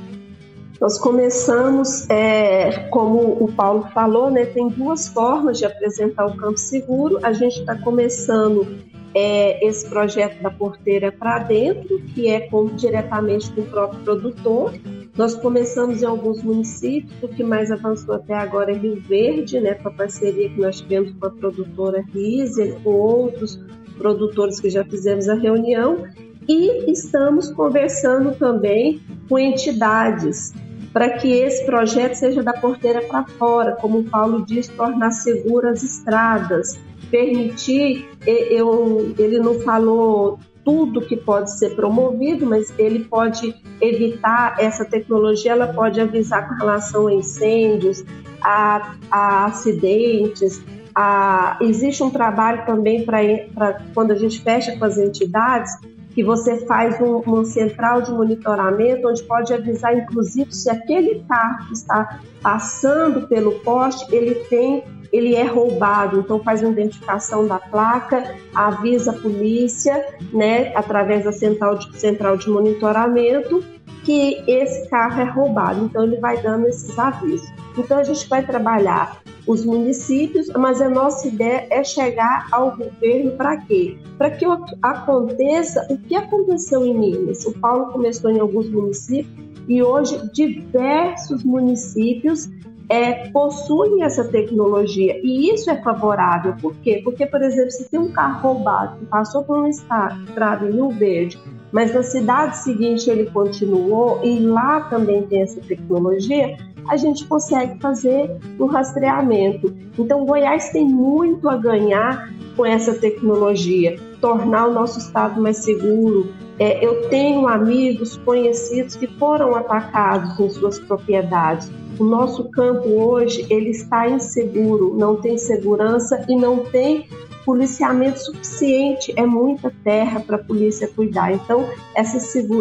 Nós 0.80 0.97
começamos, 0.97 2.10
é, 2.10 2.88
como 2.89 3.43
o 3.43 3.52
Paulo 3.52 3.88
falou, 3.93 4.32
né, 4.32 4.45
tem 4.45 4.69
duas 4.69 5.10
formas 5.10 5.58
de 5.58 5.65
apresentar 5.65 6.25
o 6.25 6.38
Campo 6.38 6.58
Seguro. 6.58 7.19
A 7.21 7.34
gente 7.34 7.60
está 7.60 7.75
começando 7.75 8.65
é, 9.13 9.65
esse 9.65 9.88
projeto 9.89 10.41
da 10.41 10.52
porteira 10.52 11.12
para 11.12 11.39
dentro, 11.39 12.00
que 12.13 12.28
é 12.28 12.41
com, 12.41 12.67
diretamente 12.67 13.52
com 13.52 13.62
o 13.62 13.65
próprio 13.65 14.00
produtor. 14.02 14.74
Nós 15.17 15.36
começamos 15.36 16.02
em 16.02 16.06
alguns 16.06 16.43
municípios, 16.43 17.12
o 17.22 17.28
que 17.28 17.43
mais 17.43 17.72
avançou 17.72 18.15
até 18.15 18.34
agora 18.34 18.72
é 18.72 18.76
Rio 18.76 19.02
Verde, 19.02 19.60
né, 19.60 19.74
com 19.74 19.89
a 19.89 19.91
parceria 19.91 20.50
que 20.50 20.60
nós 20.60 20.80
tivemos 20.82 21.12
com 21.13 21.26
a 21.26 21.32
produtora 21.32 22.04
Riesel, 22.13 22.80
com 22.84 22.91
outros 22.91 23.60
produtores 23.98 24.60
que 24.60 24.69
já 24.69 24.84
fizemos 24.84 25.28
a 25.28 25.36
reunião 25.36 26.06
e 26.48 26.91
estamos 26.91 27.52
conversando 27.52 28.34
também 28.34 29.02
com 29.28 29.38
entidades 29.38 30.54
para 30.91 31.10
que 31.10 31.32
esse 31.32 31.63
projeto 31.65 32.15
seja 32.15 32.41
da 32.41 32.54
porteira 32.54 33.02
para 33.04 33.24
fora, 33.24 33.76
como 33.76 34.00
o 34.00 34.04
Paulo 34.04 34.43
diz, 34.43 34.67
tornar 34.67 35.12
seguras 35.12 35.84
as 35.84 35.84
estradas, 35.84 36.80
permitir, 37.09 38.09
eu, 38.25 39.13
ele 39.17 39.39
não 39.39 39.59
falou 39.59 40.39
tudo 40.63 41.01
que 41.01 41.15
pode 41.15 41.57
ser 41.57 41.75
promovido, 41.75 42.45
mas 42.45 42.71
ele 42.77 43.05
pode 43.05 43.55
evitar 43.81 44.55
essa 44.59 44.85
tecnologia, 44.85 45.53
ela 45.53 45.67
pode 45.67 45.99
avisar 45.99 46.47
com 46.47 46.55
relação 46.55 47.07
a 47.07 47.13
incêndios, 47.13 48.03
a, 48.41 48.95
a 49.09 49.45
acidentes, 49.45 50.62
a, 50.93 51.57
existe 51.62 52.03
um 52.03 52.09
trabalho 52.09 52.65
também 52.65 53.05
para 53.05 53.81
quando 53.93 54.12
a 54.12 54.15
gente 54.15 54.41
fecha 54.41 54.77
com 54.77 54.85
as 54.85 54.97
entidades, 54.97 55.71
que 56.13 56.23
você 56.23 56.65
faz 56.65 56.99
um, 56.99 57.19
uma 57.19 57.45
central 57.45 58.01
de 58.01 58.12
monitoramento, 58.12 59.07
onde 59.07 59.23
pode 59.23 59.53
avisar, 59.53 59.95
inclusive, 59.97 60.53
se 60.53 60.69
aquele 60.69 61.23
carro 61.27 61.67
que 61.67 61.73
está 61.73 62.19
passando 62.41 63.27
pelo 63.27 63.53
poste, 63.59 64.13
ele 64.13 64.35
tem, 64.49 64.83
ele 65.12 65.36
é 65.36 65.43
roubado. 65.43 66.19
Então 66.19 66.39
faz 66.39 66.62
uma 66.62 66.72
identificação 66.72 67.48
da 67.48 67.60
placa, 67.60 68.36
avisa 68.54 69.12
a 69.12 69.13
polícia, 69.13 70.06
né, 70.34 70.74
através 70.76 71.24
da 71.24 71.32
central 71.32 71.78
de, 71.78 72.00
central 72.00 72.38
de 72.38 72.50
monitoramento, 72.50 73.63
que 74.04 74.43
esse 74.48 74.89
carro 74.89 75.22
é 75.22 75.26
roubado. 75.26 75.86
Então 75.86 76.04
ele 76.04 76.17
vai 76.17 76.41
dando 76.41 76.67
esses 76.67 76.98
avisos. 76.98 77.48
Então 77.78 77.98
a 77.98 78.04
gente 78.04 78.28
vai 78.28 78.45
trabalhar 78.45 79.22
os 79.48 79.65
municípios, 79.65 80.48
mas 80.50 80.82
a 80.82 80.89
nossa 80.89 81.28
ideia 81.28 81.65
é 81.72 81.84
chegar 81.84 82.48
ao 82.52 82.78
governo 82.78 83.32
para 83.32 83.58
quê? 83.58 83.98
Para 84.17 84.30
que 84.32 84.45
aconteça 84.82 85.88
o 85.89 85.98
que 85.98 86.15
aconteceu 86.15 86.86
em 86.86 86.93
Minas. 86.93 87.45
O 87.45 87.54
Paulo 87.54 87.91
começou 87.91 88.30
em 88.30 88.39
alguns 88.39 88.69
municípios 88.69 89.50
e 89.67 89.84
hoje 89.84 90.19
diversos 90.34 91.43
municípios 91.43 92.50
é, 92.89 93.30
possuem 93.30 94.04
essa 94.04 94.23
tecnologia 94.23 95.19
e 95.23 95.54
isso 95.54 95.69
é 95.69 95.80
favorável. 95.82 96.56
Por 96.60 96.75
quê? 96.78 97.02
Porque, 97.04 97.25
por 97.25 97.41
exemplo, 97.41 97.69
se 97.71 97.88
tem 97.89 97.99
um 97.99 98.12
carro 98.12 98.41
roubado 98.41 98.97
que 98.97 99.06
passou 99.06 99.43
por 99.43 99.60
um 99.60 99.67
estrada 99.67 100.67
em 100.67 100.71
Rio 100.71 100.89
Verde, 100.89 101.39
mas 101.71 101.93
na 101.93 102.02
cidade 102.02 102.58
seguinte 102.58 103.10
ele 103.10 103.28
continuou 103.28 104.19
e 104.23 104.39
lá 104.39 104.82
também 104.82 105.21
tem 105.21 105.43
essa 105.43 105.62
tecnologia, 105.62 106.58
a 106.89 106.97
gente 106.97 107.25
consegue 107.25 107.80
fazer 107.80 108.36
o 108.58 108.63
um 108.63 108.67
rastreamento. 108.67 109.71
Então, 109.97 110.25
Goiás 110.25 110.69
tem 110.69 110.86
muito 110.86 111.47
a 111.47 111.56
ganhar 111.56 112.34
com 112.58 112.65
essa 112.65 112.93
tecnologia, 112.93 113.99
tornar 114.19 114.67
o 114.67 114.73
nosso 114.73 114.97
estado 114.97 115.39
mais 115.39 115.58
seguro. 115.58 116.34
É, 116.58 116.84
eu 116.84 117.08
tenho 117.10 117.47
amigos 117.47 118.17
conhecidos 118.17 118.95
que 118.95 119.08
foram 119.08 119.56
atacados 119.56 120.39
em 120.39 120.49
suas 120.49 120.80
propriedades. 120.80 121.71
O 121.99 122.03
nosso 122.05 122.49
campo 122.49 122.88
hoje 122.88 123.45
ele 123.49 123.71
está 123.71 124.07
inseguro, 124.07 124.95
não 124.97 125.17
tem 125.17 125.38
segurança 125.38 126.25
e 126.29 126.35
não 126.35 126.59
tem 126.59 127.09
policiamento 127.45 128.19
suficiente, 128.19 129.13
é 129.17 129.25
muita 129.25 129.73
terra 129.83 130.19
para 130.21 130.38
a 130.38 130.39
polícia 130.39 130.88
cuidar. 130.88 131.33
Então, 131.33 131.65
essa, 131.95 132.17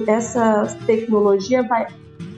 essa 0.06 0.76
tecnologia 0.86 1.62
vai 1.62 1.86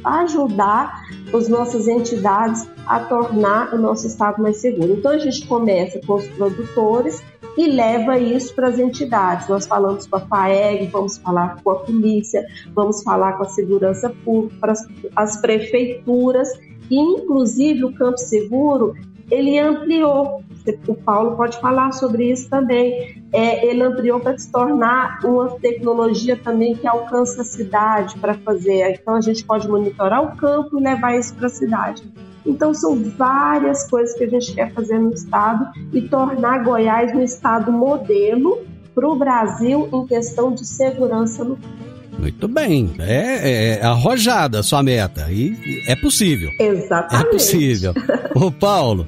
ajudar 0.04 1.02
as 1.32 1.48
nossas 1.48 1.86
entidades 1.86 2.68
a 2.86 3.00
tornar 3.00 3.72
o 3.74 3.78
nosso 3.78 4.06
estado 4.06 4.42
mais 4.42 4.58
seguro. 4.58 4.94
Então 4.94 5.12
a 5.12 5.18
gente 5.18 5.46
começa 5.46 6.00
com 6.06 6.14
os 6.14 6.26
produtores 6.28 7.22
e 7.56 7.66
leva 7.66 8.18
isso 8.18 8.54
para 8.54 8.68
as 8.68 8.78
entidades. 8.78 9.48
Nós 9.48 9.66
falamos 9.66 10.06
com 10.06 10.16
a 10.16 10.20
FAEG, 10.20 10.86
vamos 10.86 11.18
falar 11.18 11.62
com 11.62 11.70
a 11.70 11.74
polícia, 11.76 12.44
vamos 12.74 13.02
falar 13.02 13.34
com 13.34 13.44
a 13.44 13.48
segurança 13.48 14.10
pública, 14.24 14.56
para 14.60 14.74
as 15.16 15.40
prefeituras 15.40 16.48
e 16.90 16.98
inclusive 16.98 17.84
o 17.84 17.92
Campo 17.92 18.18
Seguro 18.18 18.94
ele 19.30 19.58
ampliou. 19.58 20.42
O 20.86 20.94
Paulo 20.94 21.36
pode 21.36 21.58
falar 21.60 21.92
sobre 21.92 22.30
isso 22.30 22.50
também. 22.50 23.24
É, 23.32 23.64
ele 23.66 23.82
ampliou 23.82 24.20
para 24.20 24.36
se 24.36 24.50
tornar 24.50 25.20
uma 25.24 25.48
tecnologia 25.58 26.36
também 26.36 26.74
que 26.74 26.86
alcança 26.86 27.42
a 27.42 27.44
cidade 27.44 28.18
para 28.18 28.34
fazer. 28.34 28.98
Então 29.00 29.14
a 29.14 29.20
gente 29.20 29.44
pode 29.44 29.68
monitorar 29.68 30.22
o 30.22 30.36
campo 30.36 30.78
e 30.78 30.82
levar 30.82 31.16
isso 31.16 31.34
para 31.34 31.46
a 31.46 31.50
cidade. 31.50 32.12
Então 32.44 32.74
são 32.74 32.96
várias 33.16 33.88
coisas 33.88 34.16
que 34.16 34.24
a 34.24 34.28
gente 34.28 34.54
quer 34.54 34.72
fazer 34.72 34.98
no 34.98 35.12
estado 35.12 35.66
e 35.92 36.02
tornar 36.02 36.64
Goiás 36.64 37.14
um 37.14 37.22
estado 37.22 37.70
modelo 37.72 38.60
para 38.94 39.08
o 39.08 39.16
Brasil 39.16 39.88
em 39.92 40.06
questão 40.06 40.52
de 40.52 40.66
segurança 40.66 41.44
no 41.44 41.56
campo. 41.56 41.89
Muito 42.18 42.48
bem. 42.48 42.90
É, 42.98 43.78
é 43.80 43.82
arrojada 43.82 44.60
a 44.60 44.62
sua 44.62 44.82
meta. 44.82 45.30
E 45.30 45.82
é 45.86 45.96
possível. 45.96 46.50
Exatamente. 46.58 47.26
É 47.26 47.30
possível. 47.30 47.94
Ô, 48.34 48.50
Paulo, 48.50 49.06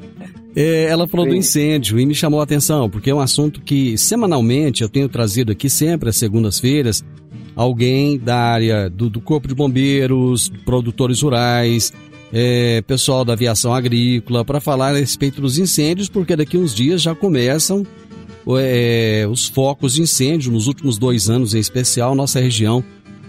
é, 0.55 0.85
ela 0.85 1.07
falou 1.07 1.27
Sim. 1.27 1.31
do 1.31 1.37
incêndio 1.37 1.99
e 1.99 2.07
me 2.07 2.15
chamou 2.15 2.41
a 2.41 2.45
atenção, 2.45 2.89
porque 2.89 3.11
é 3.11 3.15
um 3.15 3.21
assunto 3.21 3.61
que 3.61 3.97
semanalmente 3.99 4.83
eu 4.83 4.89
tenho 4.89 5.09
trazido 5.09 5.53
aqui 5.53 5.69
sempre 5.69 6.09
às 6.09 6.17
segundas-feiras 6.17 7.05
alguém 7.55 8.19
da 8.19 8.37
área 8.37 8.89
do, 8.89 9.11
do 9.11 9.21
Corpo 9.21 9.49
de 9.49 9.55
Bombeiros, 9.55 10.51
produtores 10.65 11.21
rurais, 11.21 11.93
é, 12.33 12.83
pessoal 12.83 13.25
da 13.25 13.35
aviação 13.35 13.75
agrícola, 13.75 14.45
para 14.45 14.61
falar 14.61 14.95
a 14.95 14.99
respeito 14.99 15.41
dos 15.41 15.59
incêndios, 15.59 16.09
porque 16.09 16.35
daqui 16.35 16.57
uns 16.57 16.75
dias 16.75 17.03
já 17.03 17.15
começam 17.15 17.87
é, 18.59 19.27
os 19.31 19.49
focos 19.49 19.95
de 19.95 20.03
incêndio 20.03 20.53
nos 20.53 20.67
últimos 20.67 20.99
dois 20.99 21.31
anos, 21.31 21.55
em 21.55 21.59
especial, 21.59 22.15
nossa 22.15 22.41
região 22.41 22.85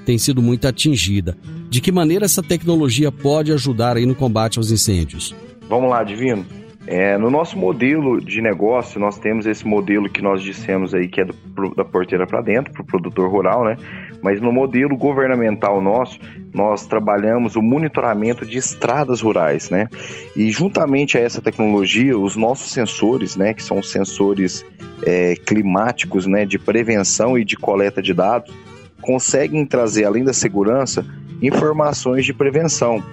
tem 0.05 0.17
sido 0.17 0.41
muito 0.41 0.67
atingida. 0.67 1.37
De 1.69 1.81
que 1.81 1.91
maneira 1.91 2.25
essa 2.25 2.43
tecnologia 2.43 3.11
pode 3.11 3.51
ajudar 3.51 3.97
aí 3.97 4.05
no 4.05 4.15
combate 4.15 4.57
aos 4.57 4.71
incêndios? 4.71 5.35
Vamos 5.69 5.89
lá, 5.89 6.03
Divino. 6.03 6.45
É, 6.85 7.17
no 7.17 7.29
nosso 7.29 7.57
modelo 7.57 8.19
de 8.19 8.41
negócio, 8.41 8.99
nós 8.99 9.17
temos 9.17 9.45
esse 9.45 9.65
modelo 9.65 10.09
que 10.09 10.21
nós 10.21 10.41
dissemos 10.41 10.93
aí, 10.93 11.07
que 11.07 11.21
é 11.21 11.25
do, 11.25 11.33
da 11.75 11.85
porteira 11.85 12.27
para 12.27 12.41
dentro, 12.41 12.73
para 12.73 12.81
o 12.81 12.85
produtor 12.85 13.31
rural, 13.31 13.63
né? 13.63 13.77
Mas 14.23 14.39
no 14.39 14.53
modelo 14.53 14.95
governamental 14.95 15.81
nosso, 15.81 16.17
nós 16.53 16.87
trabalhamos 16.87 17.57
o 17.57 17.61
monitoramento 17.61 18.45
de 18.45 18.57
estradas 18.57 19.19
rurais, 19.19 19.69
né? 19.69 19.89
E 20.33 20.49
juntamente 20.49 21.17
a 21.17 21.21
essa 21.21 21.41
tecnologia, 21.41 22.17
os 22.17 22.37
nossos 22.37 22.71
sensores, 22.71 23.35
né, 23.35 23.53
que 23.53 23.61
são 23.61 23.83
sensores 23.83 24.65
é, 25.05 25.35
climáticos, 25.35 26.25
né, 26.25 26.45
de 26.45 26.57
prevenção 26.57 27.37
e 27.37 27.43
de 27.43 27.57
coleta 27.57 28.01
de 28.01 28.13
dados, 28.13 28.53
conseguem 29.01 29.65
trazer, 29.65 30.05
além 30.05 30.23
da 30.23 30.31
segurança, 30.31 31.05
informações 31.41 32.25
de 32.25 32.33
prevenção. 32.33 33.03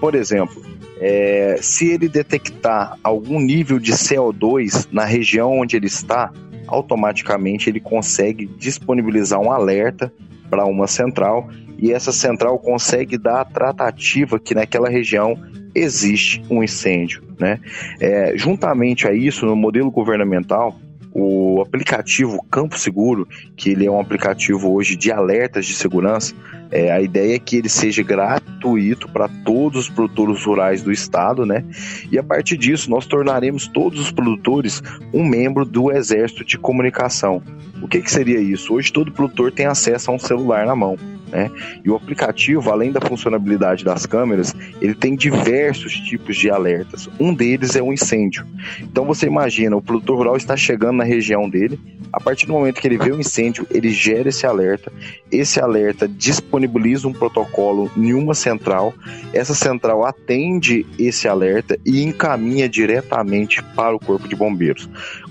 Por 0.00 0.14
exemplo, 0.14 0.62
é, 1.00 1.58
se 1.60 1.88
ele 1.88 2.08
detectar 2.08 2.96
algum 3.02 3.40
nível 3.40 3.80
de 3.80 3.92
CO2 3.92 4.86
na 4.92 5.04
região 5.04 5.58
onde 5.58 5.76
ele 5.76 5.86
está, 5.86 6.32
automaticamente 6.66 7.68
ele 7.68 7.80
consegue 7.80 8.46
disponibilizar 8.46 9.40
um 9.40 9.50
alerta 9.50 10.12
para 10.48 10.64
uma 10.64 10.86
central 10.86 11.48
e 11.78 11.92
essa 11.92 12.12
central 12.12 12.58
consegue 12.58 13.16
dar 13.16 13.40
a 13.40 13.44
tratativa 13.44 14.38
que 14.38 14.54
naquela 14.54 14.88
região 14.88 15.38
existe 15.74 16.42
um 16.50 16.62
incêndio. 16.62 17.22
Né? 17.38 17.58
É, 17.98 18.32
juntamente 18.36 19.08
a 19.08 19.12
isso, 19.12 19.46
no 19.46 19.56
modelo 19.56 19.90
governamental, 19.90 20.78
o 21.12 21.60
aplicativo 21.62 22.44
Campo 22.50 22.78
Seguro, 22.78 23.26
que 23.56 23.70
ele 23.70 23.86
é 23.86 23.90
um 23.90 24.00
aplicativo 24.00 24.72
hoje 24.72 24.96
de 24.96 25.10
alertas 25.10 25.66
de 25.66 25.74
segurança, 25.74 26.34
é, 26.70 26.90
a 26.92 27.00
ideia 27.00 27.34
é 27.34 27.38
que 27.38 27.56
ele 27.56 27.68
seja 27.68 28.02
gratuito 28.02 29.08
para 29.08 29.28
todos 29.44 29.80
os 29.80 29.88
produtores 29.88 30.44
rurais 30.44 30.82
do 30.82 30.92
estado, 30.92 31.44
né? 31.44 31.64
E 32.10 32.18
a 32.18 32.22
partir 32.22 32.56
disso, 32.56 32.90
nós 32.90 33.06
tornaremos 33.06 33.66
todos 33.66 34.00
os 34.00 34.12
produtores 34.12 34.82
um 35.12 35.24
membro 35.24 35.64
do 35.64 35.90
Exército 35.90 36.44
de 36.44 36.58
Comunicação. 36.58 37.42
O 37.82 37.88
que, 37.88 38.00
que 38.00 38.10
seria 38.10 38.40
isso? 38.40 38.74
Hoje 38.74 38.92
todo 38.92 39.10
produtor 39.10 39.50
tem 39.50 39.66
acesso 39.66 40.10
a 40.10 40.14
um 40.14 40.18
celular 40.18 40.66
na 40.66 40.76
mão. 40.76 40.96
Né? 41.30 41.50
E 41.84 41.90
o 41.90 41.94
aplicativo, 41.94 42.70
além 42.70 42.90
da 42.90 43.00
funcionalidade 43.00 43.84
das 43.84 44.04
câmeras, 44.04 44.54
ele 44.80 44.94
tem 44.94 45.14
diversos 45.14 45.92
tipos 45.92 46.36
de 46.36 46.50
alertas. 46.50 47.08
Um 47.18 47.32
deles 47.32 47.76
é 47.76 47.82
o 47.82 47.92
incêndio. 47.92 48.44
Então 48.80 49.04
você 49.04 49.26
imagina, 49.26 49.76
o 49.76 49.82
produtor 49.82 50.16
rural 50.16 50.36
está 50.36 50.56
chegando 50.56 50.96
na 50.96 51.04
região 51.04 51.48
dele, 51.48 51.78
a 52.12 52.20
partir 52.20 52.46
do 52.46 52.52
momento 52.52 52.80
que 52.80 52.88
ele 52.88 52.98
vê 52.98 53.12
o 53.12 53.20
incêndio, 53.20 53.66
ele 53.70 53.90
gera 53.90 54.28
esse 54.28 54.44
alerta. 54.44 54.92
Esse 55.30 55.60
alerta 55.60 56.08
disponibiliza 56.08 56.59
um 57.04 57.12
protocolo 57.12 57.90
em 57.96 58.12
uma 58.12 58.34
central. 58.34 58.94
Essa 59.32 59.54
central 59.54 60.04
atende 60.04 60.86
esse 60.98 61.28
alerta 61.28 61.78
e 61.84 62.02
encaminha 62.02 62.68
diretamente 62.68 63.62
para 63.74 63.94
o 63.94 64.00
corpo 64.00 64.28
de 64.28 64.36
bombeiros. 64.36 64.88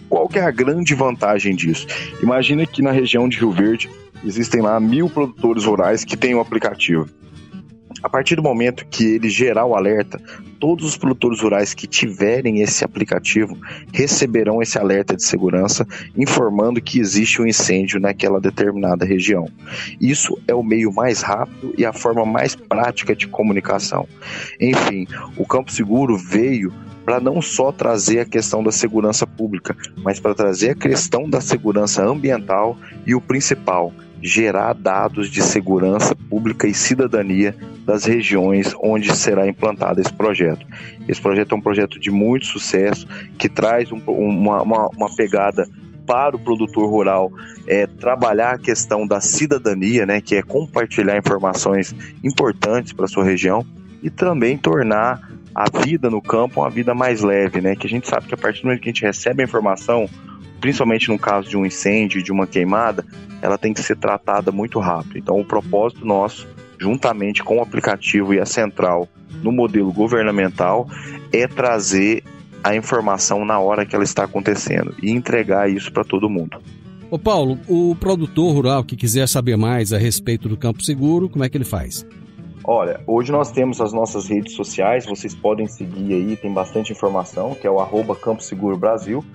Qual 0.07 0.27
que 0.27 0.39
é 0.39 0.43
a 0.43 0.51
grande 0.51 0.95
vantagem 0.95 1.55
disso? 1.55 1.85
Imagina 2.21 2.65
que 2.65 2.81
na 2.81 2.91
região 2.91 3.29
de 3.29 3.37
Rio 3.37 3.51
Verde 3.51 3.89
Existem 4.25 4.61
lá 4.61 4.79
mil 4.79 5.09
produtores 5.09 5.65
rurais 5.65 6.03
que 6.03 6.17
têm 6.17 6.35
o 6.35 6.37
um 6.37 6.41
aplicativo. 6.41 7.07
A 8.01 8.09
partir 8.09 8.35
do 8.35 8.43
momento 8.43 8.85
que 8.85 9.15
ele 9.15 9.29
gerar 9.29 9.65
o 9.65 9.75
alerta, 9.75 10.21
todos 10.59 10.85
os 10.85 10.97
produtores 10.97 11.41
rurais 11.41 11.73
que 11.73 11.87
tiverem 11.87 12.61
esse 12.61 12.83
aplicativo 12.85 13.57
receberão 13.91 14.61
esse 14.61 14.77
alerta 14.77 15.15
de 15.15 15.23
segurança 15.23 15.87
informando 16.15 16.81
que 16.81 16.99
existe 16.99 17.41
um 17.41 17.47
incêndio 17.47 17.99
naquela 17.99 18.39
determinada 18.39 19.05
região. 19.05 19.47
Isso 19.99 20.37
é 20.47 20.53
o 20.53 20.63
meio 20.63 20.93
mais 20.93 21.21
rápido 21.21 21.73
e 21.77 21.85
a 21.85 21.91
forma 21.91 22.25
mais 22.25 22.55
prática 22.55 23.15
de 23.15 23.27
comunicação. 23.27 24.07
Enfim, 24.59 25.07
o 25.35 25.45
Campo 25.45 25.71
Seguro 25.71 26.17
veio 26.17 26.71
para 27.03 27.19
não 27.19 27.41
só 27.41 27.71
trazer 27.71 28.19
a 28.19 28.25
questão 28.25 28.63
da 28.63 28.71
segurança 28.71 29.25
pública, 29.25 29.75
mas 30.03 30.19
para 30.19 30.35
trazer 30.35 30.71
a 30.71 30.75
questão 30.75 31.27
da 31.27 31.41
segurança 31.41 32.05
ambiental 32.05 32.77
e 33.05 33.15
o 33.15 33.21
principal, 33.21 33.91
gerar 34.21 34.73
dados 34.73 35.29
de 35.29 35.41
segurança 35.41 36.15
pública 36.15 36.67
e 36.67 36.73
cidadania 36.73 37.55
das 37.89 38.05
regiões 38.05 38.75
onde 38.83 39.15
será 39.17 39.47
implantado 39.47 39.99
esse 39.99 40.13
projeto. 40.13 40.63
Esse 41.07 41.19
projeto 41.19 41.55
é 41.55 41.57
um 41.57 41.61
projeto 41.61 41.99
de 41.99 42.11
muito 42.11 42.45
sucesso 42.45 43.07
que 43.35 43.49
traz 43.49 43.91
um, 43.91 43.99
uma, 44.07 44.61
uma, 44.61 44.87
uma 44.89 45.15
pegada 45.15 45.67
para 46.05 46.35
o 46.35 46.39
produtor 46.39 46.87
rural 46.87 47.31
é 47.67 47.87
trabalhar 47.87 48.53
a 48.53 48.57
questão 48.59 49.07
da 49.07 49.19
cidadania, 49.19 50.05
né, 50.05 50.21
que 50.21 50.35
é 50.35 50.43
compartilhar 50.43 51.17
informações 51.17 51.95
importantes 52.23 52.93
para 52.93 53.05
a 53.05 53.07
sua 53.07 53.23
região 53.23 53.65
e 54.03 54.09
também 54.11 54.55
tornar 54.55 55.27
a 55.55 55.65
vida 55.83 56.11
no 56.11 56.21
campo 56.21 56.61
uma 56.61 56.69
vida 56.69 56.93
mais 56.93 57.21
leve, 57.21 57.59
né? 57.59 57.75
Que 57.75 57.87
a 57.87 57.89
gente 57.89 58.07
sabe 58.07 58.27
que 58.27 58.33
a 58.35 58.37
partir 58.37 58.61
do 58.61 58.65
momento 58.67 58.81
que 58.81 58.89
a 58.89 58.93
gente 58.93 59.01
recebe 59.01 59.41
a 59.41 59.45
informação, 59.45 60.07
principalmente 60.61 61.09
no 61.09 61.17
caso 61.17 61.49
de 61.49 61.57
um 61.57 61.65
incêndio, 61.65 62.23
de 62.23 62.31
uma 62.31 62.45
queimada, 62.45 63.03
ela 63.41 63.57
tem 63.57 63.73
que 63.73 63.81
ser 63.81 63.97
tratada 63.97 64.51
muito 64.51 64.79
rápido. 64.79 65.17
Então, 65.17 65.39
o 65.39 65.43
propósito 65.43 66.05
nosso, 66.05 66.47
juntamente 66.79 67.43
com 67.43 67.57
o 67.57 67.61
aplicativo 67.61 68.33
e 68.33 68.39
a 68.39 68.45
central 68.45 69.07
no 69.43 69.51
modelo 69.51 69.91
governamental, 69.91 70.87
é 71.31 71.47
trazer 71.47 72.23
a 72.63 72.75
informação 72.75 73.45
na 73.45 73.59
hora 73.59 73.85
que 73.85 73.95
ela 73.95 74.03
está 74.03 74.23
acontecendo 74.23 74.93
e 75.01 75.11
entregar 75.11 75.69
isso 75.69 75.91
para 75.91 76.03
todo 76.03 76.29
mundo. 76.29 76.59
Ô 77.11 77.17
Paulo, 77.17 77.57
o 77.67 77.95
produtor 77.95 78.53
rural 78.53 78.83
que 78.83 78.95
quiser 78.95 79.27
saber 79.27 79.57
mais 79.57 79.91
a 79.91 79.97
respeito 79.97 80.47
do 80.47 80.57
Campo 80.57 80.83
Seguro, 80.83 81.29
como 81.29 81.43
é 81.43 81.49
que 81.49 81.57
ele 81.57 81.65
faz? 81.65 82.05
Olha, 82.63 83.01
hoje 83.07 83.31
nós 83.31 83.51
temos 83.51 83.81
as 83.81 83.91
nossas 83.91 84.27
redes 84.27 84.53
sociais, 84.53 85.05
vocês 85.05 85.33
podem 85.33 85.65
seguir 85.65 86.13
aí, 86.13 86.35
tem 86.35 86.53
bastante 86.53 86.91
informação, 86.91 87.55
que 87.55 87.65
é 87.65 87.71
o 87.71 87.79
arroba 87.79 88.15
Campo 88.15 88.43
Seguro 88.43 88.77
Brasil. 88.77 89.25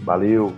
Valeu. 0.04 0.54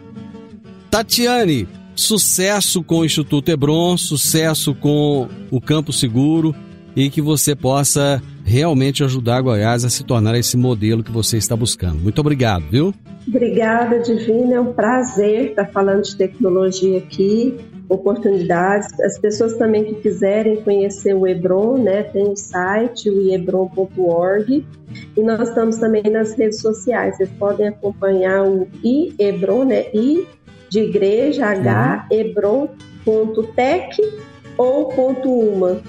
Tatiane, 0.91 1.67
Sucesso 1.99 2.81
com 2.81 2.99
o 2.99 3.05
Instituto 3.05 3.51
Hebron, 3.51 3.97
sucesso 3.97 4.73
com 4.73 5.27
o 5.51 5.59
Campo 5.59 5.91
Seguro 5.91 6.55
e 6.95 7.09
que 7.09 7.21
você 7.21 7.53
possa 7.53 8.23
realmente 8.45 9.03
ajudar 9.03 9.41
Goiás 9.41 9.83
a 9.83 9.89
se 9.89 10.05
tornar 10.05 10.33
esse 10.35 10.55
modelo 10.55 11.03
que 11.03 11.11
você 11.11 11.35
está 11.35 11.57
buscando. 11.57 11.99
Muito 11.99 12.19
obrigado, 12.19 12.63
viu? 12.71 12.93
Obrigada, 13.27 13.99
Divina. 13.99 14.55
É 14.55 14.61
um 14.61 14.71
prazer 14.71 15.49
estar 15.49 15.65
falando 15.65 16.03
de 16.03 16.15
tecnologia 16.15 16.99
aqui, 16.99 17.57
oportunidades. 17.89 18.97
As 18.99 19.17
pessoas 19.17 19.55
também 19.55 19.83
que 19.83 19.95
quiserem 19.95 20.61
conhecer 20.61 21.15
o 21.15 21.27
Hebron, 21.27 21.77
né, 21.79 22.03
tem 22.03 22.31
o 22.31 22.37
site, 22.37 23.09
o 23.09 23.19
iebron.org. 23.21 24.65
E 25.17 25.23
nós 25.23 25.49
estamos 25.49 25.77
também 25.77 26.03
nas 26.03 26.33
redes 26.33 26.61
sociais. 26.61 27.17
Vocês 27.17 27.29
podem 27.37 27.67
acompanhar 27.67 28.43
o 28.43 28.67
iebron, 28.83 29.65
né, 29.65 29.87
i 29.93 30.27
de 30.69 30.81
igreja, 30.81 31.47
h, 31.47 32.07
hebron.tech 32.11 33.97
ou 34.55 34.89
ponto 34.89 35.31
uma, 35.31 35.81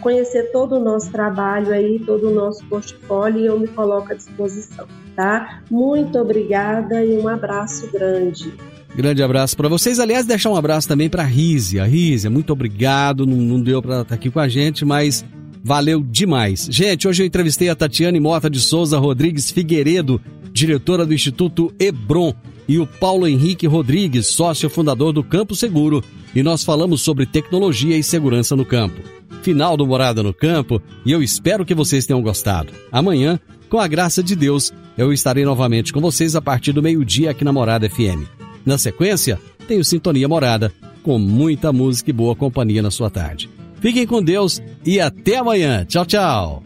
conhecer 0.00 0.50
todo 0.50 0.76
o 0.76 0.80
nosso 0.80 1.12
trabalho 1.12 1.72
aí, 1.72 2.00
todo 2.00 2.30
o 2.30 2.34
nosso 2.34 2.64
portfólio 2.68 3.38
e 3.38 3.46
eu 3.46 3.60
me 3.60 3.68
coloco 3.68 4.10
à 4.12 4.14
disposição, 4.14 4.86
tá? 5.14 5.62
Muito 5.70 6.18
obrigada 6.18 7.04
e 7.04 7.18
um 7.18 7.28
abraço 7.28 7.86
grande. 7.92 8.50
Grande 8.96 9.22
abraço 9.22 9.56
para 9.56 9.68
vocês. 9.68 9.98
Aliás, 9.98 10.24
deixar 10.24 10.50
um 10.50 10.56
abraço 10.56 10.86
também 10.86 11.10
para 11.10 11.24
Rízia. 11.24 11.84
Rízia, 11.84 12.30
muito 12.30 12.52
obrigado. 12.52 13.26
Não, 13.26 13.36
não 13.36 13.60
deu 13.60 13.82
para 13.82 14.02
estar 14.02 14.04
tá 14.04 14.14
aqui 14.14 14.30
com 14.30 14.38
a 14.38 14.48
gente, 14.48 14.84
mas 14.84 15.24
valeu 15.62 16.00
demais. 16.00 16.68
Gente, 16.70 17.08
hoje 17.08 17.22
eu 17.22 17.26
entrevistei 17.26 17.68
a 17.68 17.74
Tatiane 17.74 18.20
Mota 18.20 18.48
de 18.48 18.60
Souza 18.60 18.98
Rodrigues 18.98 19.50
Figueiredo, 19.50 20.20
diretora 20.52 21.04
do 21.04 21.14
Instituto 21.14 21.74
Hebron 21.80 22.34
e 22.68 22.78
o 22.78 22.86
Paulo 22.86 23.26
Henrique 23.26 23.66
Rodrigues, 23.66 24.28
sócio 24.28 24.70
fundador 24.70 25.12
do 25.12 25.24
Campo 25.24 25.54
Seguro, 25.54 26.02
e 26.34 26.42
nós 26.42 26.62
falamos 26.62 27.02
sobre 27.02 27.26
tecnologia 27.26 27.96
e 27.96 28.02
segurança 28.02 28.54
no 28.54 28.64
campo. 28.64 29.00
Final 29.42 29.76
do 29.76 29.86
Morada 29.86 30.22
no 30.22 30.32
Campo, 30.32 30.80
e 31.04 31.12
eu 31.12 31.22
espero 31.22 31.64
que 31.64 31.74
vocês 31.74 32.06
tenham 32.06 32.22
gostado. 32.22 32.72
Amanhã, 32.90 33.38
com 33.68 33.78
a 33.78 33.86
graça 33.86 34.22
de 34.22 34.34
Deus, 34.34 34.72
eu 34.96 35.12
estarei 35.12 35.44
novamente 35.44 35.92
com 35.92 36.00
vocês 36.00 36.34
a 36.34 36.40
partir 36.40 36.72
do 36.72 36.82
meio-dia 36.82 37.30
aqui 37.30 37.44
na 37.44 37.52
Morada 37.52 37.88
FM. 37.88 38.43
Na 38.64 38.78
sequência, 38.78 39.38
tenho 39.68 39.84
Sintonia 39.84 40.28
Morada, 40.28 40.72
com 41.02 41.18
muita 41.18 41.72
música 41.72 42.10
e 42.10 42.12
boa 42.12 42.34
companhia 42.34 42.82
na 42.82 42.90
sua 42.90 43.10
tarde. 43.10 43.50
Fiquem 43.80 44.06
com 44.06 44.22
Deus 44.22 44.62
e 44.84 45.00
até 45.00 45.36
amanhã. 45.36 45.84
Tchau, 45.84 46.06
tchau. 46.06 46.62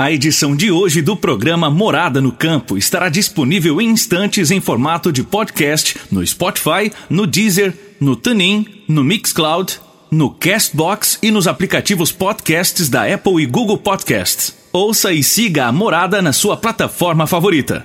A 0.00 0.12
edição 0.12 0.54
de 0.54 0.70
hoje 0.70 1.02
do 1.02 1.16
programa 1.16 1.68
Morada 1.68 2.20
no 2.20 2.30
Campo 2.30 2.78
estará 2.78 3.08
disponível 3.08 3.80
em 3.80 3.90
instantes 3.90 4.50
em 4.50 4.60
formato 4.60 5.12
de 5.12 5.24
podcast 5.24 5.96
no 6.10 6.24
Spotify, 6.24 6.92
no 7.10 7.26
Deezer, 7.26 7.76
no 8.00 8.14
TuneIn, 8.14 8.64
no 8.88 9.02
Mixcloud, 9.02 9.80
no 10.10 10.30
Castbox 10.30 11.18
e 11.20 11.30
nos 11.30 11.48
aplicativos 11.48 12.12
podcasts 12.12 12.88
da 12.88 13.12
Apple 13.12 13.42
e 13.42 13.46
Google 13.46 13.76
Podcasts. 13.76 14.56
Ouça 14.72 15.12
e 15.12 15.22
siga 15.22 15.66
a 15.66 15.72
Morada 15.72 16.22
na 16.22 16.32
sua 16.32 16.56
plataforma 16.56 17.26
favorita. 17.26 17.84